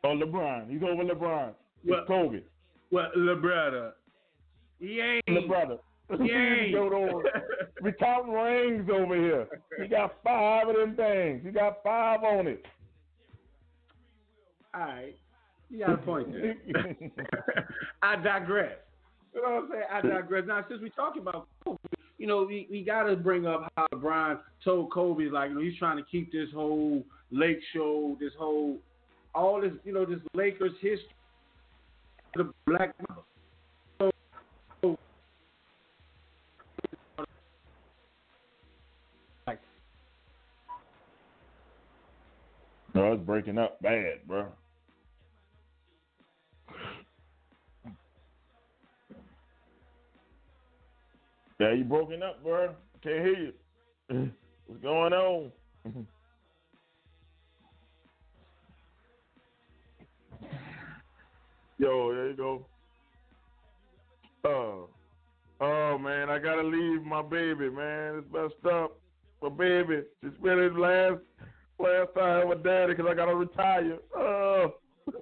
Oh, 0.06 0.16
LeBron. 0.16 0.70
He's 0.70 0.82
over 0.84 1.04
LeBron. 1.04 1.50
It's 1.84 1.90
Well- 1.90 2.06
Kobe. 2.06 2.40
Well, 2.91 3.12
LeBron. 3.17 3.91
He 4.80 4.99
ain't. 4.99 5.25
LeBron. 5.28 5.80
He 6.17 6.32
ain't. 6.32 6.75
We 7.84 7.93
counting 7.93 8.34
rings 8.34 8.89
over 8.91 9.15
here. 9.15 9.47
He 9.80 9.88
got 9.88 10.15
five 10.23 10.67
of 10.67 10.75
them 10.75 10.95
things. 10.95 11.41
He 11.45 11.52
got 11.52 11.84
five 11.84 12.23
on 12.23 12.47
it. 12.47 12.65
All 14.73 14.82
right. 14.82 15.15
You 15.69 15.80
got 15.80 15.93
a 15.93 15.97
point 15.97 16.34
there. 16.34 16.56
I 18.02 18.15
digress. 18.17 18.73
You 19.34 19.41
know 19.41 19.49
what 19.49 19.63
I'm 19.63 19.69
saying? 19.71 19.84
I 19.93 20.02
digress. 20.02 20.43
Now, 20.47 20.65
since 20.67 20.82
we're 20.82 20.89
talking 20.89 21.21
about 21.21 21.47
Kobe, 21.63 21.78
you 22.17 22.28
know, 22.28 22.43
we, 22.43 22.67
we 22.69 22.84
got 22.84 23.04
to 23.04 23.15
bring 23.15 23.45
up 23.45 23.71
how 23.78 23.88
LeBron 23.93 24.39
told 24.63 24.91
Kobe, 24.91 25.25
like, 25.25 25.49
you 25.49 25.56
know, 25.56 25.62
he's 25.62 25.78
trying 25.78 25.97
to 25.97 26.04
keep 26.04 26.32
this 26.32 26.49
whole 26.54 27.04
Lake 27.32 27.60
show, 27.73 28.17
this 28.19 28.34
whole, 28.38 28.78
all 29.36 29.62
this, 29.62 29.71
you 29.86 29.93
know, 29.93 30.06
this 30.06 30.19
Lakers 30.34 30.73
history, 30.82 31.08
the 32.36 32.52
Black 32.65 32.94
like, 39.48 39.60
No, 42.94 43.13
it's 43.13 43.24
breaking 43.24 43.58
up 43.58 43.82
bad, 43.82 44.28
bro. 44.28 44.48
Yeah, 51.60 51.74
you 51.74 51.84
broken 51.84 52.24
up, 52.24 52.42
bro. 52.44 52.74
Can't 53.04 53.26
hear 53.26 53.54
you. 54.10 54.32
What's 54.65 54.82
going 54.82 55.13
on? 55.13 55.52
Yo, 61.80 62.13
there 62.13 62.30
you 62.32 62.36
go. 62.36 62.65
Oh, 64.44 64.89
oh 65.62 65.98
man, 65.98 66.30
I 66.30 66.38
gotta 66.38 66.62
leave 66.62 67.04
my 67.06 67.22
baby, 67.22 67.70
man. 67.70 68.15
It's 68.18 68.28
messed 68.34 68.65
up. 68.74 69.00
My 69.42 69.48
baby, 69.48 70.02
she 70.22 70.28
spent 70.42 70.60
his 70.60 70.74
last 70.74 71.22
last 71.80 72.10
time 72.18 72.50
with 72.50 72.63
daddy 72.65 72.94
because 72.94 73.10
I 73.10 73.13
gotta 73.13 73.34
retire. 73.34 73.98
Oh. 74.13 74.74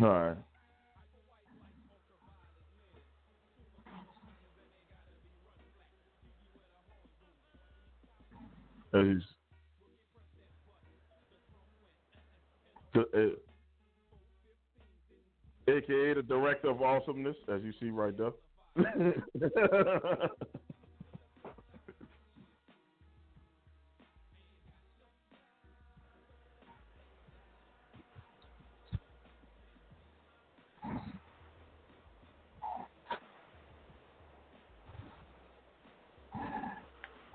All 0.00 0.06
right. 0.06 0.36
He's 8.92 9.22
the, 12.94 13.00
uh, 13.00 13.36
AKA 15.70 16.14
the 16.14 16.22
director 16.22 16.70
of 16.70 16.80
awesomeness, 16.80 17.36
as 17.52 17.60
you 17.62 17.72
see 17.78 17.90
right 17.90 18.14
there. 18.16 18.32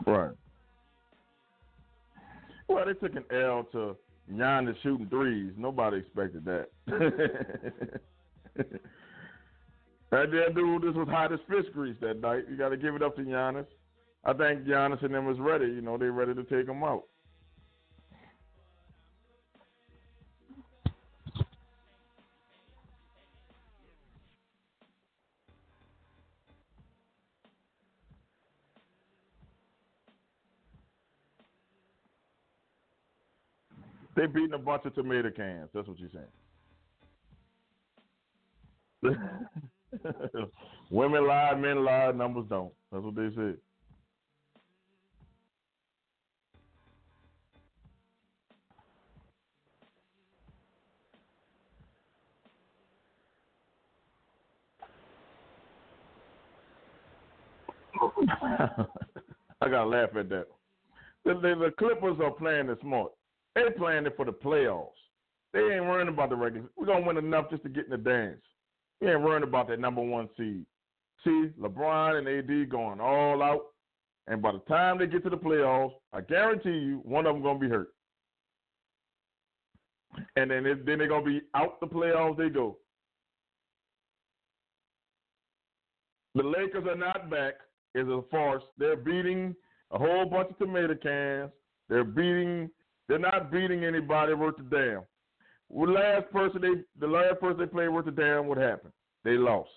right. 0.07 0.42
Well, 2.67 2.85
they 2.85 2.93
took 2.93 3.15
an 3.15 3.25
L 3.31 3.67
to 3.71 3.95
Giannis 4.31 4.75
shooting 4.83 5.07
threes. 5.09 5.53
Nobody 5.57 5.97
expected 5.97 6.45
that. 6.45 6.69
that 10.11 10.31
damn 10.31 10.53
dude, 10.53 10.81
this 10.81 10.95
was 10.95 11.07
hot 11.09 11.33
as 11.33 11.39
fish 11.47 11.65
grease 11.73 11.97
that 12.01 12.21
night. 12.21 12.45
You 12.49 12.57
got 12.57 12.69
to 12.69 12.77
give 12.77 12.95
it 12.95 13.03
up 13.03 13.15
to 13.17 13.21
Giannis. 13.21 13.67
I 14.25 14.33
think 14.33 14.63
Giannis 14.63 15.03
and 15.03 15.13
them 15.13 15.25
was 15.25 15.39
ready. 15.39 15.65
You 15.65 15.81
know, 15.81 15.97
they 15.97 16.05
ready 16.05 16.33
to 16.33 16.43
take 16.43 16.67
him 16.67 16.83
out. 16.83 17.03
They 34.23 34.27
beating 34.27 34.53
a 34.53 34.57
bunch 34.57 34.85
of 34.85 34.95
tomato 34.95 35.31
cans. 35.31 35.69
That's 35.73 35.85
what 35.85 35.97
you're 35.99 36.09
saying. 39.03 39.17
Women 40.89 41.27
lie, 41.27 41.55
men 41.55 41.83
lie, 41.83 42.13
numbers 42.13 42.45
don't. 42.49 42.71
That's 42.89 43.03
what 43.03 43.15
they 43.15 43.27
said. 43.35 43.57
I 59.61 59.69
gotta 59.69 59.85
laugh 59.85 60.15
at 60.17 60.29
that. 60.29 60.47
The, 61.25 61.33
the, 61.33 61.55
the 61.65 61.73
Clippers 61.77 62.19
are 62.23 62.31
playing 62.31 62.69
it 62.69 62.77
smart. 62.81 63.11
They 63.55 63.63
playing 63.77 64.05
it 64.05 64.15
for 64.15 64.25
the 64.25 64.33
playoffs. 64.33 64.89
They 65.53 65.59
ain't 65.59 65.85
worrying 65.85 66.07
about 66.07 66.29
the 66.29 66.35
regular. 66.35 66.67
We're 66.75 66.87
gonna 66.87 67.05
win 67.05 67.17
enough 67.17 67.49
just 67.51 67.63
to 67.63 67.69
get 67.69 67.85
in 67.85 67.91
the 67.91 67.97
dance. 67.97 68.41
We 68.99 69.11
ain't 69.11 69.21
worrying 69.21 69.43
about 69.43 69.67
that 69.67 69.79
number 69.79 70.01
one 70.01 70.29
seed. 70.35 70.65
See, 71.23 71.49
LeBron 71.59 72.17
and 72.17 72.27
AD 72.27 72.69
going 72.69 72.99
all 72.99 73.41
out, 73.43 73.61
and 74.27 74.41
by 74.41 74.51
the 74.53 74.59
time 74.59 74.97
they 74.97 75.07
get 75.07 75.23
to 75.23 75.29
the 75.29 75.37
playoffs, 75.37 75.93
I 76.11 76.21
guarantee 76.21 76.71
you 76.71 77.01
one 77.03 77.25
of 77.25 77.35
them 77.35 77.43
gonna 77.43 77.59
be 77.59 77.69
hurt. 77.69 77.93
And 80.35 80.49
then 80.49 80.63
then 80.63 80.97
they're 80.97 81.07
gonna 81.07 81.25
be 81.25 81.41
out 81.53 81.79
the 81.79 81.87
playoffs. 81.87 82.37
They 82.37 82.49
go. 82.49 82.77
The 86.35 86.43
Lakers 86.43 86.85
are 86.87 86.95
not 86.95 87.29
back. 87.29 87.55
Is 87.95 88.07
a 88.07 88.23
farce. 88.31 88.63
They're 88.79 88.95
beating 88.95 89.55
a 89.91 89.99
whole 89.99 90.25
bunch 90.25 90.49
of 90.49 90.57
tomato 90.57 90.95
cans. 90.95 91.51
They're 91.89 92.03
beating 92.03 92.71
they're 93.07 93.19
not 93.19 93.51
beating 93.51 93.83
anybody 93.83 94.33
worth 94.33 94.59
a 94.59 94.63
damn. 94.63 95.01
The 95.69 95.91
last 95.91 96.31
person 96.31 96.61
they 96.61 96.83
the 96.99 97.11
last 97.11 97.39
person 97.39 97.59
they 97.59 97.65
played 97.65 97.89
worth 97.89 98.07
a 98.07 98.11
damn, 98.11 98.47
what 98.47 98.57
happened? 98.57 98.93
They 99.23 99.31
lost. 99.31 99.69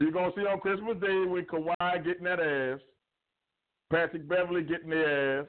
You're 0.00 0.10
gonna 0.10 0.32
see 0.34 0.42
on 0.42 0.60
Christmas 0.60 0.96
Day 1.00 1.24
when 1.26 1.44
Kawhi 1.44 2.04
getting 2.04 2.24
that 2.24 2.40
ass, 2.40 2.80
Patrick 3.90 4.28
Beverley 4.28 4.62
getting 4.62 4.90
their 4.90 5.40
ass, 5.40 5.46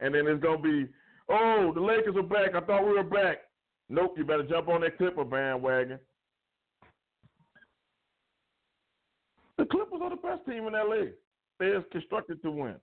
and 0.00 0.14
then 0.14 0.26
it's 0.26 0.42
gonna 0.42 0.58
be, 0.58 0.86
oh, 1.30 1.72
the 1.74 1.80
Lakers 1.80 2.16
are 2.16 2.22
back. 2.22 2.54
I 2.54 2.60
thought 2.60 2.86
we 2.86 2.92
were 2.92 3.02
back. 3.02 3.38
Nope, 3.88 4.14
you 4.18 4.24
better 4.24 4.42
jump 4.42 4.68
on 4.68 4.82
that 4.82 4.98
Clipper 4.98 5.24
bandwagon. 5.24 5.98
The 9.56 9.64
Clippers 9.64 10.00
are 10.02 10.10
the 10.10 10.16
best 10.16 10.44
team 10.46 10.66
in 10.66 10.72
LA. 10.72 11.12
They're 11.58 11.82
constructed 11.92 12.42
to 12.42 12.50
win. 12.50 12.76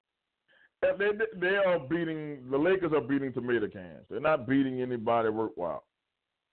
They 0.82 1.12
they 1.40 1.56
are 1.58 1.80
beating 1.80 2.50
the 2.50 2.58
Lakers 2.58 2.92
are 2.94 3.02
beating 3.02 3.32
tomato 3.32 3.68
cans. 3.68 4.06
They're 4.10 4.20
not 4.20 4.48
beating 4.48 4.82
anybody 4.82 5.30
worthwhile. 5.30 5.84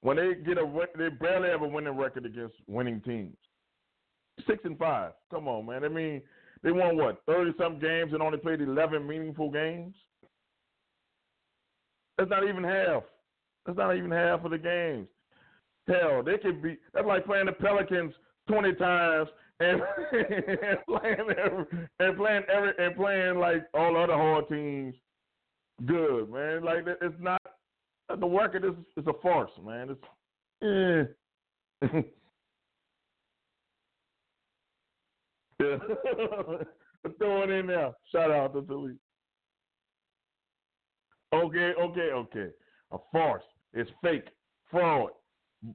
When 0.03 0.17
they 0.17 0.35
get 0.35 0.59
a 0.59 0.87
they 0.97 1.09
barely 1.09 1.49
have 1.49 1.63
a 1.63 1.69
winning 1.69 1.97
record 1.97 2.27
against 2.27 2.55
winning 2.67 3.01
teams. 3.01 3.37
Six 4.47 4.61
and 4.65 4.79
five. 4.79 5.13
Come 5.31 5.49
on, 5.49 5.67
man. 5.67 5.85
I 5.85 5.89
mean, 5.89 6.23
they 6.63 6.73
won 6.73 6.97
what 6.97 7.23
thirty 7.27 7.53
some 7.59 7.79
games 7.79 8.13
and 8.13 8.23
only 8.23 8.39
played 8.39 8.61
eleven 8.61 9.07
meaningful 9.07 9.51
games. 9.51 9.95
That's 12.19 12.31
not 12.31 12.47
even 12.47 12.65
half. 12.65 13.05
That's 13.65 13.79
not 13.79 13.97
even 13.97 14.11
half 14.11 14.45
of 14.45 14.51
the 14.51 14.59
games. 14.59 15.09
Hell, 15.87 16.23
they 16.23 16.37
could 16.37 16.63
be. 16.63 16.77
That's 16.93 17.07
like 17.07 17.25
playing 17.25 17.47
the 17.47 17.53
Pelicans 17.53 18.13
twenty 18.47 18.75
times 18.75 19.29
and, 19.61 19.81
and 20.13 20.79
playing 20.89 21.17
every, 21.19 21.65
and 22.01 22.17
playing 22.17 22.43
every 22.53 22.73
and 22.79 22.97
playing 22.97 23.39
like 23.39 23.65
all 23.75 23.97
other 23.97 24.15
hard 24.15 24.49
teams 24.49 24.95
good, 25.87 26.31
man. 26.31 26.63
Like 26.63 26.85
it's 26.87 27.15
not 27.21 27.41
the 28.09 28.27
record 28.27 28.65
is 28.65 28.73
is 28.97 29.07
a 29.07 29.13
farce, 29.23 29.51
man. 29.65 29.91
It's 29.91 31.13
eh. 31.83 31.91
yeah. 35.61 35.77
Throw 37.19 37.43
it 37.43 37.51
in 37.51 37.67
there. 37.69 37.93
Shout 38.13 38.31
out 38.31 38.55
to 38.55 38.63
Philly. 38.63 38.95
Okay, 41.33 41.73
okay, 41.81 42.11
okay. 42.13 42.49
A 42.91 42.99
farce. 43.13 43.45
It's 43.73 43.91
fake. 44.03 44.29
Fraud. 44.71 45.11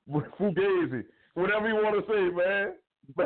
Fugazi. 0.09 1.03
Whatever 1.35 1.69
you 1.69 1.75
want 1.75 2.05
to 2.05 2.11
say, 2.11 2.35
man. 2.35 2.73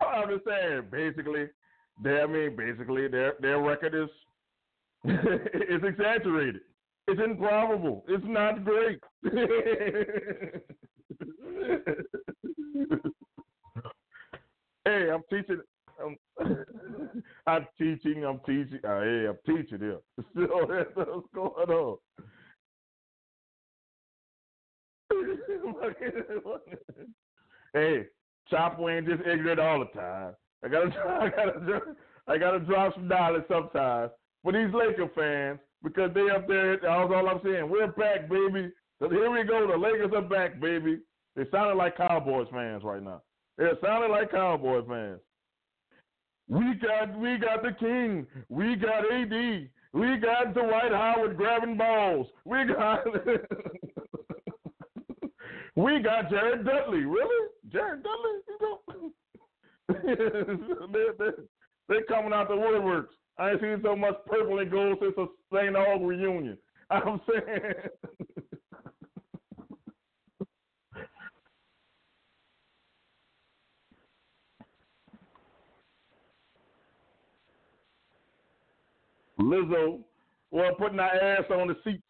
I'm 0.00 0.28
just 0.28 0.44
saying, 0.44 0.82
basically, 0.90 1.48
they, 2.02 2.20
I 2.20 2.26
mean, 2.26 2.56
basically, 2.56 3.08
their 3.08 3.34
their 3.40 3.60
record 3.60 3.94
is 3.94 4.10
is 5.04 5.82
exaggerated. 5.82 6.62
It's 7.06 7.20
improbable. 7.20 8.04
It's 8.08 8.24
not 8.26 8.64
great. 8.64 9.00
hey, 14.84 15.10
I'm 15.10 15.22
teaching. 15.30 15.60
I'm, 16.02 16.16
I'm 17.46 17.66
I'm 18.24 18.40
teaching. 18.40 18.80
Uh, 18.84 19.00
hey, 19.00 19.26
I'm 19.28 19.38
teaching 19.46 19.80
here. 19.80 19.98
So 20.34 20.66
that's 20.68 20.90
what's 20.94 21.26
going 21.34 21.70
on. 21.70 21.96
hey, 27.74 28.04
Chapo 28.50 28.96
ain't 28.96 29.06
just 29.08 29.20
ignorant 29.26 29.60
all 29.60 29.80
the 29.80 29.86
time. 29.98 30.34
I 30.64 30.68
gotta, 30.68 30.86
I 31.20 31.28
gotta, 31.28 31.80
I 32.28 32.38
gotta 32.38 32.60
drop 32.60 32.94
some 32.94 33.08
dollars 33.08 33.44
sometimes. 33.48 34.10
For 34.42 34.52
these 34.52 34.72
Laker 34.72 35.10
fans, 35.14 35.60
because 35.82 36.10
they 36.14 36.28
up 36.30 36.46
there. 36.48 36.76
That's 36.76 36.86
all 36.86 37.28
I'm 37.28 37.40
saying. 37.44 37.68
We're 37.68 37.88
back, 37.88 38.28
baby. 38.28 38.72
So 39.00 39.08
Here 39.08 39.30
we 39.30 39.44
go. 39.44 39.66
The 39.66 39.76
Lakers 39.76 40.12
are 40.14 40.22
back, 40.22 40.60
baby. 40.60 40.98
They 41.36 41.44
sounded 41.50 41.76
like 41.76 41.96
Cowboys 41.96 42.48
fans 42.50 42.82
right 42.84 43.02
now. 43.02 43.22
They 43.56 43.70
sounded 43.82 44.10
like 44.10 44.30
Cowboys 44.30 44.84
fans. 44.88 45.20
We 46.50 46.74
got 46.82 47.16
we 47.16 47.38
got 47.38 47.62
the 47.62 47.70
king. 47.78 48.26
We 48.48 48.74
got 48.74 49.04
AD. 49.10 49.68
We 49.92 50.16
got 50.16 50.52
Dwight 50.52 50.90
Howard 50.90 51.36
grabbing 51.36 51.76
balls. 51.76 52.26
We 52.44 52.64
got 52.66 53.04
we 55.76 56.00
got 56.00 56.28
Jared 56.28 56.64
Dudley. 56.64 57.04
Really, 57.04 57.48
Jared 57.70 58.02
Dudley? 58.02 58.40
You 58.48 58.58
know, 58.60 58.80
they're, 60.92 61.14
they're, 61.18 61.34
They 61.88 62.02
coming 62.08 62.32
out 62.32 62.48
the 62.48 62.54
woodworks. 62.54 63.14
I 63.38 63.52
ain't 63.52 63.60
seen 63.60 63.80
so 63.84 63.94
much 63.94 64.16
purple 64.26 64.58
and 64.58 64.70
gold 64.72 64.98
since 65.00 65.14
a 65.18 65.26
St. 65.54 65.76
Aug 65.76 66.04
reunion. 66.04 66.58
I'm 66.90 67.20
saying. 67.30 67.74
Lizzo, 79.40 80.00
well, 80.50 80.74
putting 80.74 80.98
our 80.98 81.14
ass 81.14 81.44
on 81.50 81.68
the 81.68 81.76
seats. 81.84 82.02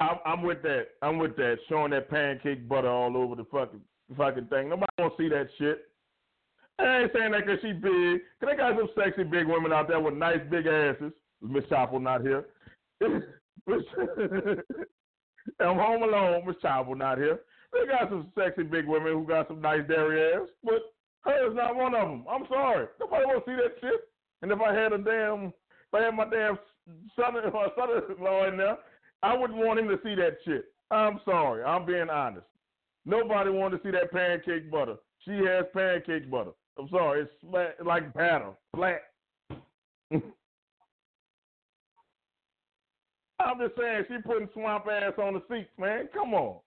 I'm, 0.00 0.42
with 0.42 0.62
that. 0.62 0.88
I'm 1.02 1.18
with 1.18 1.36
that. 1.36 1.56
Showing 1.68 1.90
that 1.90 2.08
pancake 2.08 2.68
butter 2.68 2.88
all 2.88 3.16
over 3.16 3.34
the 3.34 3.44
fucking 3.44 3.80
fucking 4.16 4.46
thing. 4.46 4.68
Nobody 4.68 4.86
want 4.96 5.16
to 5.16 5.22
see 5.22 5.28
that 5.28 5.48
shit. 5.58 5.88
I 6.78 7.00
ain't 7.00 7.12
saying 7.12 7.32
that 7.32 7.44
because 7.44 7.60
she 7.62 7.72
big. 7.72 8.20
Cause 8.38 8.50
they 8.50 8.56
got 8.56 8.78
some 8.78 8.88
sexy 8.96 9.24
big 9.24 9.48
women 9.48 9.72
out 9.72 9.88
there 9.88 9.98
with 9.98 10.14
nice 10.14 10.38
big 10.50 10.66
asses. 10.66 11.12
Miss 11.42 11.64
Chapo 11.64 12.00
not 12.00 12.20
here. 12.20 12.46
I'm 15.60 15.76
home 15.76 16.02
alone. 16.04 16.46
Miss 16.46 16.56
Chapo 16.62 16.96
not 16.96 17.18
here. 17.18 17.40
They 17.72 17.86
got 17.86 18.08
some 18.08 18.32
sexy 18.36 18.62
big 18.62 18.86
women 18.86 19.12
who 19.12 19.26
got 19.26 19.48
some 19.48 19.60
nice 19.60 19.86
dairy 19.88 20.34
ass, 20.34 20.48
but 20.64 20.94
her 21.24 21.50
is 21.50 21.54
not 21.54 21.76
one 21.76 21.94
of 21.94 22.08
them. 22.08 22.24
I'm 22.30 22.46
sorry. 22.48 22.86
Nobody 23.00 23.26
want 23.26 23.44
to 23.44 23.50
see 23.50 23.56
that 23.56 23.74
shit. 23.80 24.00
And 24.42 24.52
if 24.52 24.60
I 24.60 24.72
had 24.74 24.92
a 24.92 24.98
damn, 24.98 25.46
if 25.48 25.94
I 25.94 26.02
had 26.02 26.14
my 26.14 26.28
damn 26.28 26.58
son, 27.16 27.34
my 27.52 27.68
son-in-law 27.76 28.48
in 28.48 28.56
there, 28.56 28.78
I 29.22 29.36
wouldn't 29.36 29.58
want 29.58 29.80
him 29.80 29.88
to 29.88 29.98
see 30.02 30.14
that 30.14 30.38
shit. 30.44 30.66
I'm 30.90 31.20
sorry. 31.24 31.62
I'm 31.64 31.84
being 31.84 32.08
honest. 32.08 32.46
Nobody 33.04 33.50
wanted 33.50 33.78
to 33.78 33.82
see 33.82 33.90
that 33.92 34.12
pancake 34.12 34.70
butter. 34.70 34.96
She 35.24 35.32
has 35.32 35.64
pancake 35.74 36.30
butter. 36.30 36.52
I'm 36.78 36.88
sorry. 36.88 37.22
It's 37.22 37.32
flat, 37.50 37.74
like 37.84 38.14
batter, 38.14 38.52
flat. 38.74 39.00
I'm 43.40 43.58
just 43.58 43.76
saying, 43.78 44.04
she 44.08 44.16
putting 44.24 44.48
swamp 44.52 44.86
ass 44.90 45.12
on 45.18 45.34
the 45.34 45.42
seats, 45.48 45.70
man. 45.78 46.08
Come 46.12 46.34
on. 46.34 46.58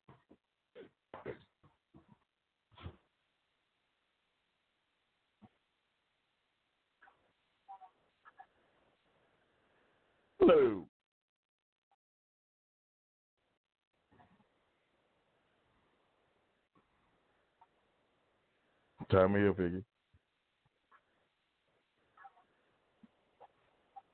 Hello. 10.39 10.87
Tell 19.11 19.27
me 19.27 19.41
your 19.41 19.53
figure. 19.53 19.83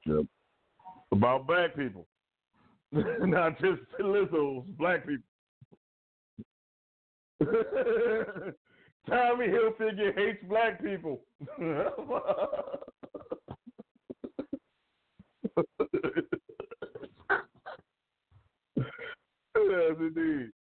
Yep. 0.06 0.26
About 1.12 1.48
black 1.48 1.76
people. 1.76 2.08
Not 2.92 3.60
just 3.62 3.82
Lizzo's, 4.02 4.66
black 4.78 5.08
people. 5.08 5.24
Tommy 9.10 9.48
Hilfiger 9.48 10.16
hates 10.16 10.44
black 10.50 10.82
people. 10.84 11.22
yes, 11.60 11.88
indeed. 20.00 20.52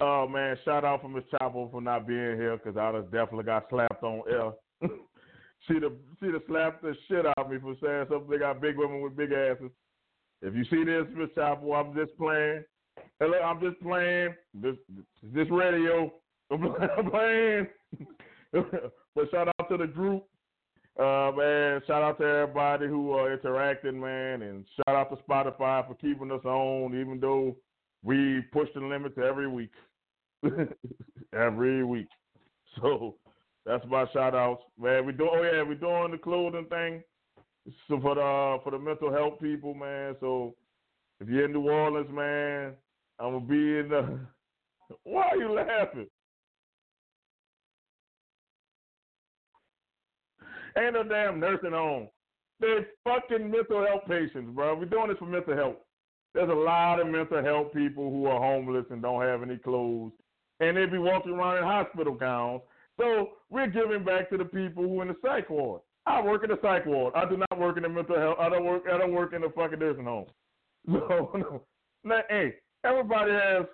Oh 0.00 0.28
man, 0.28 0.56
shout 0.64 0.84
out 0.84 1.02
for 1.02 1.08
Miss 1.08 1.24
Chapo 1.32 1.70
for 1.70 1.80
not 1.80 2.06
being 2.06 2.36
here 2.36 2.56
because 2.56 2.76
I 2.76 2.92
just 2.92 3.10
definitely 3.10 3.44
got 3.44 3.66
slapped 3.68 4.02
on 4.04 4.22
air. 4.30 4.52
she'd 5.66 5.82
have 5.82 5.92
she'd 6.20 6.34
have 6.34 6.42
slapped 6.46 6.82
the 6.82 6.94
shit 7.08 7.26
out 7.26 7.38
of 7.38 7.50
me 7.50 7.58
for 7.58 7.74
saying 7.82 8.06
something. 8.08 8.38
Got 8.38 8.60
big 8.60 8.76
women 8.76 9.00
with 9.00 9.16
big 9.16 9.32
asses. 9.32 9.70
If 10.40 10.54
you 10.54 10.64
see 10.64 10.84
this, 10.84 11.04
Miss 11.16 11.30
Chapo, 11.36 11.74
I'm 11.74 11.94
just 11.94 12.16
playing. 12.16 12.64
Hello, 13.20 13.38
I'm 13.38 13.60
just 13.60 13.80
playing 13.82 14.34
this 14.54 14.76
this 15.22 15.48
radio. 15.50 16.12
I'm 16.50 17.10
playing. 17.10 17.66
but 18.52 19.30
shout 19.30 19.48
out 19.48 19.68
to 19.68 19.76
the 19.76 19.86
group. 19.86 20.24
Uh, 20.98 21.30
man, 21.36 21.80
shout 21.86 22.02
out 22.02 22.18
to 22.18 22.24
everybody 22.24 22.86
who 22.86 23.12
are 23.12 23.32
interacting, 23.32 24.00
man, 24.00 24.42
and 24.42 24.64
shout 24.76 24.96
out 24.96 25.10
to 25.10 25.22
Spotify 25.22 25.86
for 25.86 25.94
keeping 25.94 26.32
us 26.32 26.44
on, 26.44 26.98
even 26.98 27.20
though 27.20 27.56
we 28.02 28.40
push 28.52 28.68
the 28.74 28.80
limits 28.80 29.16
every 29.18 29.48
week. 29.48 29.72
every 31.32 31.84
week. 31.84 32.08
So 32.80 33.16
that's 33.66 33.84
my 33.88 34.06
shout 34.12 34.34
outs. 34.34 34.62
Man, 34.78 35.04
we 35.04 35.12
do 35.12 35.28
oh 35.30 35.42
yeah, 35.42 35.62
we're 35.62 35.74
doing 35.74 36.12
the 36.12 36.18
clothing 36.18 36.66
thing. 36.66 37.02
So 37.88 38.00
for 38.00 38.14
the 38.14 38.58
for 38.64 38.70
the 38.70 38.78
mental 38.78 39.12
health 39.12 39.40
people, 39.40 39.74
man. 39.74 40.16
So 40.20 40.54
if 41.20 41.28
you're 41.28 41.44
in 41.44 41.52
New 41.52 41.68
Orleans, 41.68 42.08
man, 42.10 42.72
I'm 43.18 43.32
gonna 43.32 43.44
be 43.44 43.78
in 43.78 43.88
the 43.88 44.18
why 45.04 45.28
are 45.30 45.36
you 45.36 45.52
laughing? 45.52 46.06
Ain't 50.78 50.94
no 50.94 51.02
damn 51.02 51.40
nursing 51.40 51.72
home. 51.72 52.08
They're 52.60 52.86
fucking 53.04 53.50
mental 53.50 53.84
health 53.86 54.02
patients, 54.08 54.50
bro. 54.54 54.76
We're 54.76 54.84
doing 54.86 55.08
this 55.08 55.18
for 55.18 55.26
mental 55.26 55.56
health. 55.56 55.76
There's 56.34 56.50
a 56.50 56.52
lot 56.52 57.00
of 57.00 57.06
mental 57.08 57.42
health 57.42 57.72
people 57.72 58.10
who 58.10 58.26
are 58.26 58.40
homeless 58.40 58.84
and 58.90 59.02
don't 59.02 59.22
have 59.22 59.42
any 59.42 59.56
clothes, 59.56 60.12
and 60.60 60.76
they 60.76 60.86
be 60.86 60.98
walking 60.98 61.32
around 61.32 61.58
in 61.58 61.64
hospital 61.64 62.14
gowns. 62.14 62.62
So 62.98 63.30
we're 63.50 63.68
giving 63.68 64.04
back 64.04 64.28
to 64.30 64.36
the 64.36 64.44
people 64.44 64.82
who 64.84 65.00
are 65.00 65.02
in 65.02 65.08
the 65.08 65.16
psych 65.22 65.48
ward. 65.50 65.82
I 66.08 66.22
work 66.22 66.44
in 66.44 66.50
the 66.50 66.58
psych 66.62 66.86
ward. 66.86 67.14
I 67.14 67.28
do 67.28 67.36
not 67.36 67.58
work 67.58 67.76
in 67.76 67.82
the 67.82 67.88
mental 67.88 68.18
health. 68.18 68.38
I 68.40 68.48
don't 68.48 68.64
work. 68.64 68.84
I 68.92 68.98
don't 68.98 69.12
work 69.12 69.32
in 69.32 69.42
the 69.42 69.50
fucking 69.54 69.78
nursing 69.78 70.04
home. 70.04 70.26
So 70.86 71.30
no. 71.34 71.62
Now, 72.04 72.20
hey, 72.30 72.54
everybody 72.84 73.32
has 73.32 73.66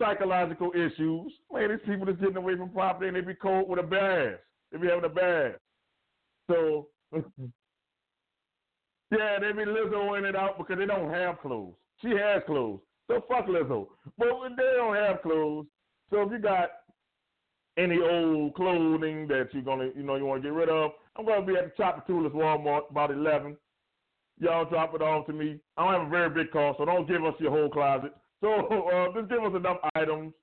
psychological 0.00 0.70
issues. 0.72 1.32
Man, 1.52 1.70
these 1.70 1.80
people 1.84 2.06
that's 2.06 2.18
getting 2.18 2.36
away 2.36 2.56
from 2.56 2.70
property 2.70 3.08
and 3.08 3.16
they 3.16 3.20
be 3.20 3.34
cold 3.34 3.68
with 3.68 3.80
a 3.80 3.82
ass. 3.82 4.38
They 4.72 4.78
be 4.78 4.88
having 4.88 5.04
a 5.04 5.08
bad. 5.08 5.56
So 6.50 6.88
yeah, 7.12 7.22
they 9.40 9.52
be 9.52 9.64
Lizzo 9.64 10.18
in 10.18 10.24
it 10.24 10.36
out 10.36 10.58
because 10.58 10.78
they 10.78 10.86
don't 10.86 11.12
have 11.12 11.40
clothes. 11.40 11.74
She 12.00 12.10
has 12.10 12.42
clothes. 12.46 12.80
So 13.08 13.24
fuck 13.28 13.46
Lizzo. 13.46 13.88
But 14.16 14.28
they 14.56 14.72
don't 14.76 14.96
have 14.96 15.22
clothes. 15.22 15.66
So 16.10 16.22
if 16.22 16.32
you 16.32 16.38
got 16.38 16.70
any 17.76 17.98
old 18.00 18.54
clothing 18.54 19.26
that 19.28 19.48
you're 19.52 19.62
gonna, 19.62 19.90
you 19.96 20.02
know, 20.02 20.16
you 20.16 20.26
want 20.26 20.42
to 20.42 20.48
get 20.48 20.54
rid 20.54 20.68
of, 20.68 20.92
I'm 21.16 21.26
gonna 21.26 21.44
be 21.44 21.56
at 21.56 21.76
the 21.76 21.82
Tchoupitoulas 21.82 22.32
Walmart 22.32 22.90
about 22.90 23.10
eleven. 23.10 23.56
Y'all 24.38 24.68
drop 24.68 24.94
it 24.94 25.02
off 25.02 25.26
to 25.26 25.32
me. 25.32 25.60
I 25.76 25.84
don't 25.84 26.00
have 26.00 26.06
a 26.08 26.10
very 26.10 26.30
big 26.30 26.50
car, 26.50 26.74
so 26.76 26.84
don't 26.84 27.08
give 27.08 27.24
us 27.24 27.34
your 27.38 27.50
whole 27.50 27.70
closet. 27.70 28.12
So 28.40 28.50
uh, 28.50 29.06
just 29.14 29.30
give 29.30 29.42
us 29.42 29.56
enough 29.56 29.78
items. 29.94 30.34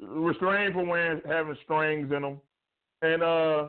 Restrain 0.00 0.72
from 0.72 0.88
having 0.88 1.56
strings 1.62 2.10
in 2.10 2.22
them, 2.22 2.40
and 3.02 3.22
uh, 3.22 3.68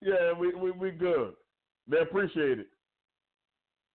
yeah, 0.00 0.32
we 0.32 0.54
we 0.54 0.70
we 0.70 0.90
good. 0.90 1.34
They 1.86 1.98
appreciate 1.98 2.60
it. 2.60 2.68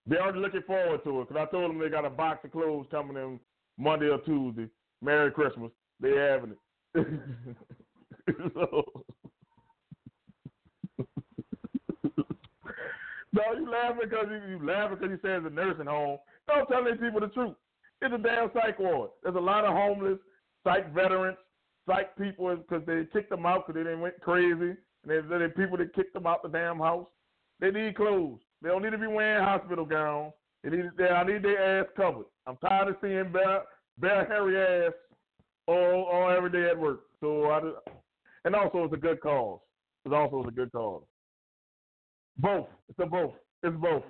They're 0.05 0.21
already 0.21 0.39
looking 0.39 0.61
forward 0.61 1.03
to 1.03 1.21
it 1.21 1.27
because 1.27 1.47
I 1.47 1.51
told 1.51 1.71
them 1.71 1.79
they 1.79 1.89
got 1.89 2.05
a 2.05 2.09
box 2.09 2.45
of 2.45 2.51
clothes 2.51 2.85
coming 2.91 3.17
in 3.17 3.39
Monday 3.79 4.09
or 4.09 4.19
Tuesday. 4.19 4.67
Merry 5.01 5.31
Christmas. 5.31 5.71
They 5.99 6.11
having 6.11 6.51
it. 6.51 6.57
so, 8.53 8.83
no, 13.31 13.41
you 13.57 13.69
laughing 13.69 14.08
because 14.19 14.41
you, 14.47 14.57
you 14.57 14.65
laughing 14.65 14.97
because 14.99 15.11
you 15.11 15.19
say 15.21 15.35
it's 15.35 15.45
a 15.45 15.49
nursing 15.49 15.85
home. 15.85 16.17
Don't 16.47 16.67
tell 16.67 16.83
these 16.83 16.99
people 17.01 17.19
the 17.19 17.27
truth. 17.27 17.55
It's 18.01 18.13
a 18.13 18.17
damn 18.17 18.49
psych 18.53 18.79
ward. 18.79 19.11
There's 19.23 19.35
a 19.35 19.39
lot 19.39 19.65
of 19.65 19.73
homeless 19.73 20.19
psych 20.63 20.93
veterans, 20.93 21.37
psych 21.87 22.15
people 22.17 22.55
because 22.55 22.85
they 22.85 23.03
kicked 23.11 23.29
them 23.29 23.45
out 23.45 23.67
because 23.67 23.83
they 23.83 23.95
went 23.95 24.19
crazy, 24.21 24.71
and 24.71 25.05
there's, 25.05 25.27
there's 25.29 25.53
people 25.55 25.77
that 25.77 25.93
kicked 25.93 26.13
them 26.13 26.27
out 26.27 26.43
the 26.43 26.49
damn 26.49 26.79
house. 26.79 27.07
They 27.59 27.71
need 27.71 27.95
clothes. 27.95 28.39
They 28.61 28.69
don't 28.69 28.83
need 28.83 28.91
to 28.91 28.97
be 28.97 29.07
wearing 29.07 29.43
hospital 29.43 29.85
gowns. 29.85 30.33
They 30.63 30.69
need, 30.69 30.85
they, 30.97 31.05
I 31.05 31.23
need 31.23 31.43
their 31.43 31.81
ass 31.81 31.87
covered. 31.95 32.25
I'm 32.47 32.57
tired 32.57 32.89
of 32.89 32.95
seeing 33.01 33.31
bare, 33.31 33.63
bare 33.97 34.25
hairy 34.25 34.87
ass 34.87 34.93
all, 35.67 36.09
all 36.11 36.29
every 36.29 36.51
day 36.51 36.69
at 36.69 36.77
work. 36.77 37.01
So 37.21 37.45
I, 37.45 37.61
and 38.45 38.55
also 38.55 38.85
it's 38.85 38.93
a 38.93 38.97
good 38.97 39.21
cause. 39.21 39.59
It's 40.05 40.13
also 40.13 40.47
a 40.47 40.51
good 40.51 40.71
cause. 40.71 41.03
Both. 42.37 42.67
It's 42.89 42.99
a 42.99 43.05
both. 43.05 43.33
It's 43.63 43.75
both. 43.77 44.03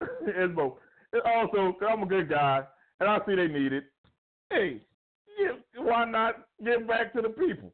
it's 0.26 0.54
both. 0.54 0.74
It's 1.12 1.26
also, 1.26 1.76
I'm 1.88 2.02
a 2.02 2.06
good 2.06 2.28
guy, 2.28 2.62
and 3.00 3.08
I 3.08 3.18
see 3.26 3.34
they 3.34 3.48
need 3.48 3.72
it. 3.72 3.84
Hey, 4.50 4.80
give, 5.38 5.56
why 5.84 6.04
not 6.04 6.46
give 6.64 6.86
back 6.86 7.12
to 7.14 7.22
the 7.22 7.30
people? 7.30 7.72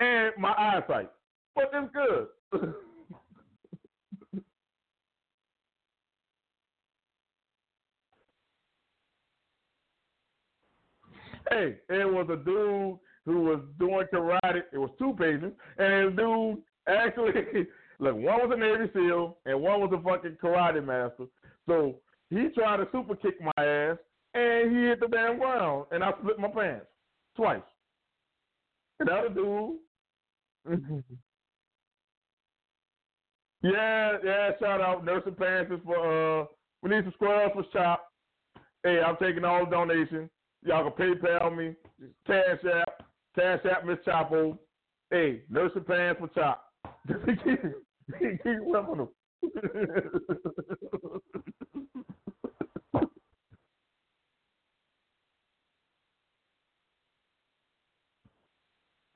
And 0.00 0.32
my 0.38 0.52
eyesight. 0.56 1.10
But 1.54 1.70
it's 1.72 1.92
good. 1.92 2.26
hey, 11.50 11.76
it 11.88 12.10
was 12.10 12.28
a 12.30 12.36
dude 12.36 12.98
who 13.24 13.42
was 13.44 13.60
doing 13.78 14.06
karate. 14.12 14.62
It 14.72 14.78
was 14.78 14.90
two 14.98 15.14
pages, 15.18 15.52
and 15.78 16.16
dude 16.16 16.58
actually 16.88 17.32
look, 18.02 18.16
one 18.16 18.24
was 18.24 18.50
a 18.52 18.58
Navy 18.58 18.90
SEAL 18.92 19.38
and 19.46 19.60
one 19.60 19.80
was 19.80 19.92
a 19.92 20.02
fucking 20.02 20.36
karate 20.42 20.84
master. 20.84 21.26
So 21.66 21.96
he 22.30 22.48
tried 22.54 22.78
to 22.78 22.88
super 22.90 23.14
kick 23.14 23.40
my 23.40 23.64
ass, 23.64 23.96
and 24.34 24.74
he 24.74 24.82
hit 24.84 25.00
the 25.00 25.06
damn 25.06 25.38
ground, 25.38 25.86
and 25.92 26.02
I 26.02 26.12
split 26.18 26.38
my 26.38 26.48
pants 26.48 26.86
twice. 27.36 27.60
And 28.98 29.08
the 29.08 29.12
other 29.12 29.28
dude. 29.28 29.76
yeah, 33.62 34.16
yeah, 34.24 34.50
shout 34.60 34.80
out 34.80 35.04
Nursing 35.04 35.34
Pants 35.34 35.72
for 35.84 36.42
uh 36.42 36.46
we 36.82 36.90
need 36.90 37.04
some 37.04 37.12
squares 37.14 37.50
for 37.54 37.64
shop. 37.72 38.08
Hey, 38.82 39.00
I'm 39.00 39.16
taking 39.16 39.44
all 39.44 39.64
the 39.64 39.70
donations. 39.70 40.30
Y'all 40.64 40.90
can 40.90 41.14
PayPal 41.14 41.56
me, 41.56 41.74
Cash 42.26 42.64
App, 42.64 43.04
Cash 43.36 43.60
App 43.70 43.84
Miss 43.84 43.98
Chapo. 44.06 44.58
Hey, 45.10 45.42
Nursing 45.50 45.84
Pants 45.84 46.20
for 46.20 46.28
Chop. 46.28 46.64
keep, 48.18 48.44
whipping 48.44 48.72
them. 48.72 49.08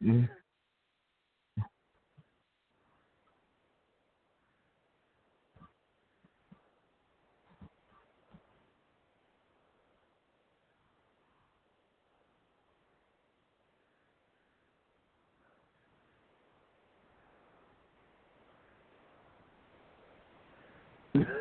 Mm. 0.05 0.29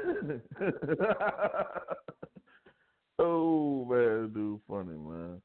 oh 3.19 3.85
man, 3.89 4.31
dude, 4.33 4.59
funny 4.67 4.97
man. 4.97 5.41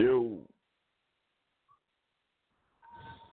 Yo. 0.00 0.39